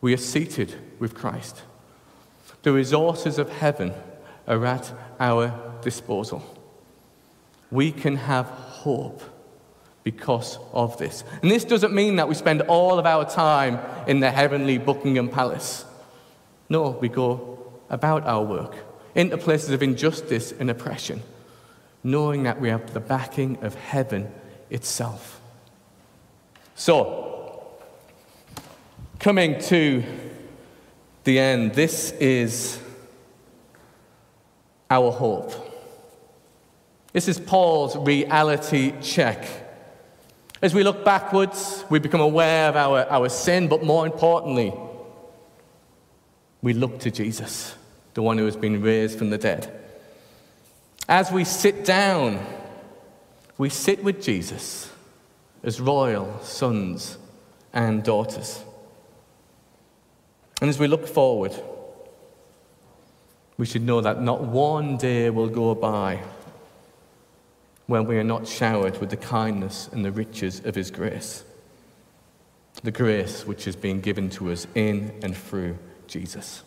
We 0.00 0.12
are 0.14 0.18
seated 0.18 0.74
with 0.98 1.14
Christ. 1.14 1.62
The 2.62 2.72
resources 2.72 3.38
of 3.38 3.48
heaven 3.48 3.92
are 4.48 4.64
at 4.64 4.92
our 5.20 5.52
disposal. 5.82 6.42
We 7.70 7.92
can 7.92 8.16
have 8.16 8.46
hope 8.46 9.22
because 10.06 10.60
of 10.72 10.96
this. 10.98 11.24
And 11.42 11.50
this 11.50 11.64
doesn't 11.64 11.92
mean 11.92 12.14
that 12.14 12.28
we 12.28 12.36
spend 12.36 12.62
all 12.62 12.96
of 12.96 13.06
our 13.06 13.28
time 13.28 13.80
in 14.06 14.20
the 14.20 14.30
heavenly 14.30 14.78
Buckingham 14.78 15.28
Palace. 15.28 15.84
No, 16.68 16.90
we 16.90 17.08
go 17.08 17.72
about 17.90 18.24
our 18.24 18.44
work 18.44 18.76
into 19.16 19.36
places 19.36 19.70
of 19.70 19.82
injustice 19.82 20.52
and 20.52 20.70
oppression, 20.70 21.24
knowing 22.04 22.44
that 22.44 22.60
we 22.60 22.68
have 22.68 22.94
the 22.94 23.00
backing 23.00 23.58
of 23.64 23.74
heaven 23.74 24.32
itself. 24.70 25.40
So, 26.76 27.66
coming 29.18 29.58
to 29.62 30.04
the 31.24 31.40
end, 31.40 31.74
this 31.74 32.12
is 32.12 32.78
our 34.88 35.10
hope. 35.10 35.52
This 37.12 37.26
is 37.26 37.40
Paul's 37.40 37.96
reality 37.96 38.92
check. 39.02 39.65
As 40.62 40.74
we 40.74 40.82
look 40.82 41.04
backwards, 41.04 41.84
we 41.90 41.98
become 41.98 42.20
aware 42.20 42.68
of 42.68 42.76
our, 42.76 43.04
our 43.10 43.28
sin, 43.28 43.68
but 43.68 43.84
more 43.84 44.06
importantly, 44.06 44.72
we 46.62 46.72
look 46.72 46.98
to 47.00 47.10
Jesus, 47.10 47.74
the 48.14 48.22
one 48.22 48.38
who 48.38 48.46
has 48.46 48.56
been 48.56 48.80
raised 48.80 49.18
from 49.18 49.30
the 49.30 49.38
dead. 49.38 49.72
As 51.08 51.30
we 51.30 51.44
sit 51.44 51.84
down, 51.84 52.44
we 53.58 53.68
sit 53.68 54.02
with 54.02 54.22
Jesus 54.22 54.90
as 55.62 55.80
royal 55.80 56.40
sons 56.42 57.18
and 57.72 58.02
daughters. 58.02 58.62
And 60.60 60.70
as 60.70 60.78
we 60.78 60.88
look 60.88 61.06
forward, 61.06 61.54
we 63.58 63.66
should 63.66 63.82
know 63.82 64.00
that 64.00 64.22
not 64.22 64.42
one 64.42 64.96
day 64.96 65.28
will 65.30 65.48
go 65.48 65.74
by 65.74 66.22
when 67.86 68.04
we 68.06 68.18
are 68.18 68.24
not 68.24 68.46
showered 68.46 68.98
with 68.98 69.10
the 69.10 69.16
kindness 69.16 69.88
and 69.92 70.04
the 70.04 70.12
riches 70.12 70.60
of 70.64 70.74
His 70.74 70.90
grace. 70.90 71.44
The 72.82 72.90
grace 72.90 73.46
which 73.46 73.64
has 73.64 73.76
been 73.76 74.00
given 74.00 74.28
to 74.30 74.50
us 74.52 74.66
in 74.74 75.12
and 75.22 75.36
through 75.36 75.78
Jesus. 76.06 76.62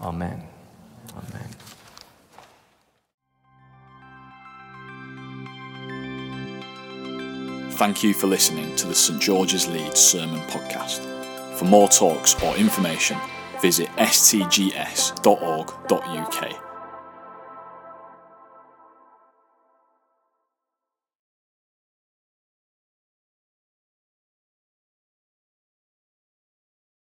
Amen. 0.00 0.42
Amen. 1.12 1.48
Thank 7.72 8.02
you 8.02 8.14
for 8.14 8.26
listening 8.28 8.74
to 8.76 8.86
the 8.86 8.94
St 8.94 9.20
George's 9.20 9.66
Leeds 9.66 10.00
Sermon 10.00 10.40
Podcast. 10.42 11.04
For 11.58 11.64
more 11.64 11.88
talks 11.88 12.40
or 12.42 12.56
information, 12.56 13.18
visit 13.60 13.88
stgs.org.uk. 13.96 15.14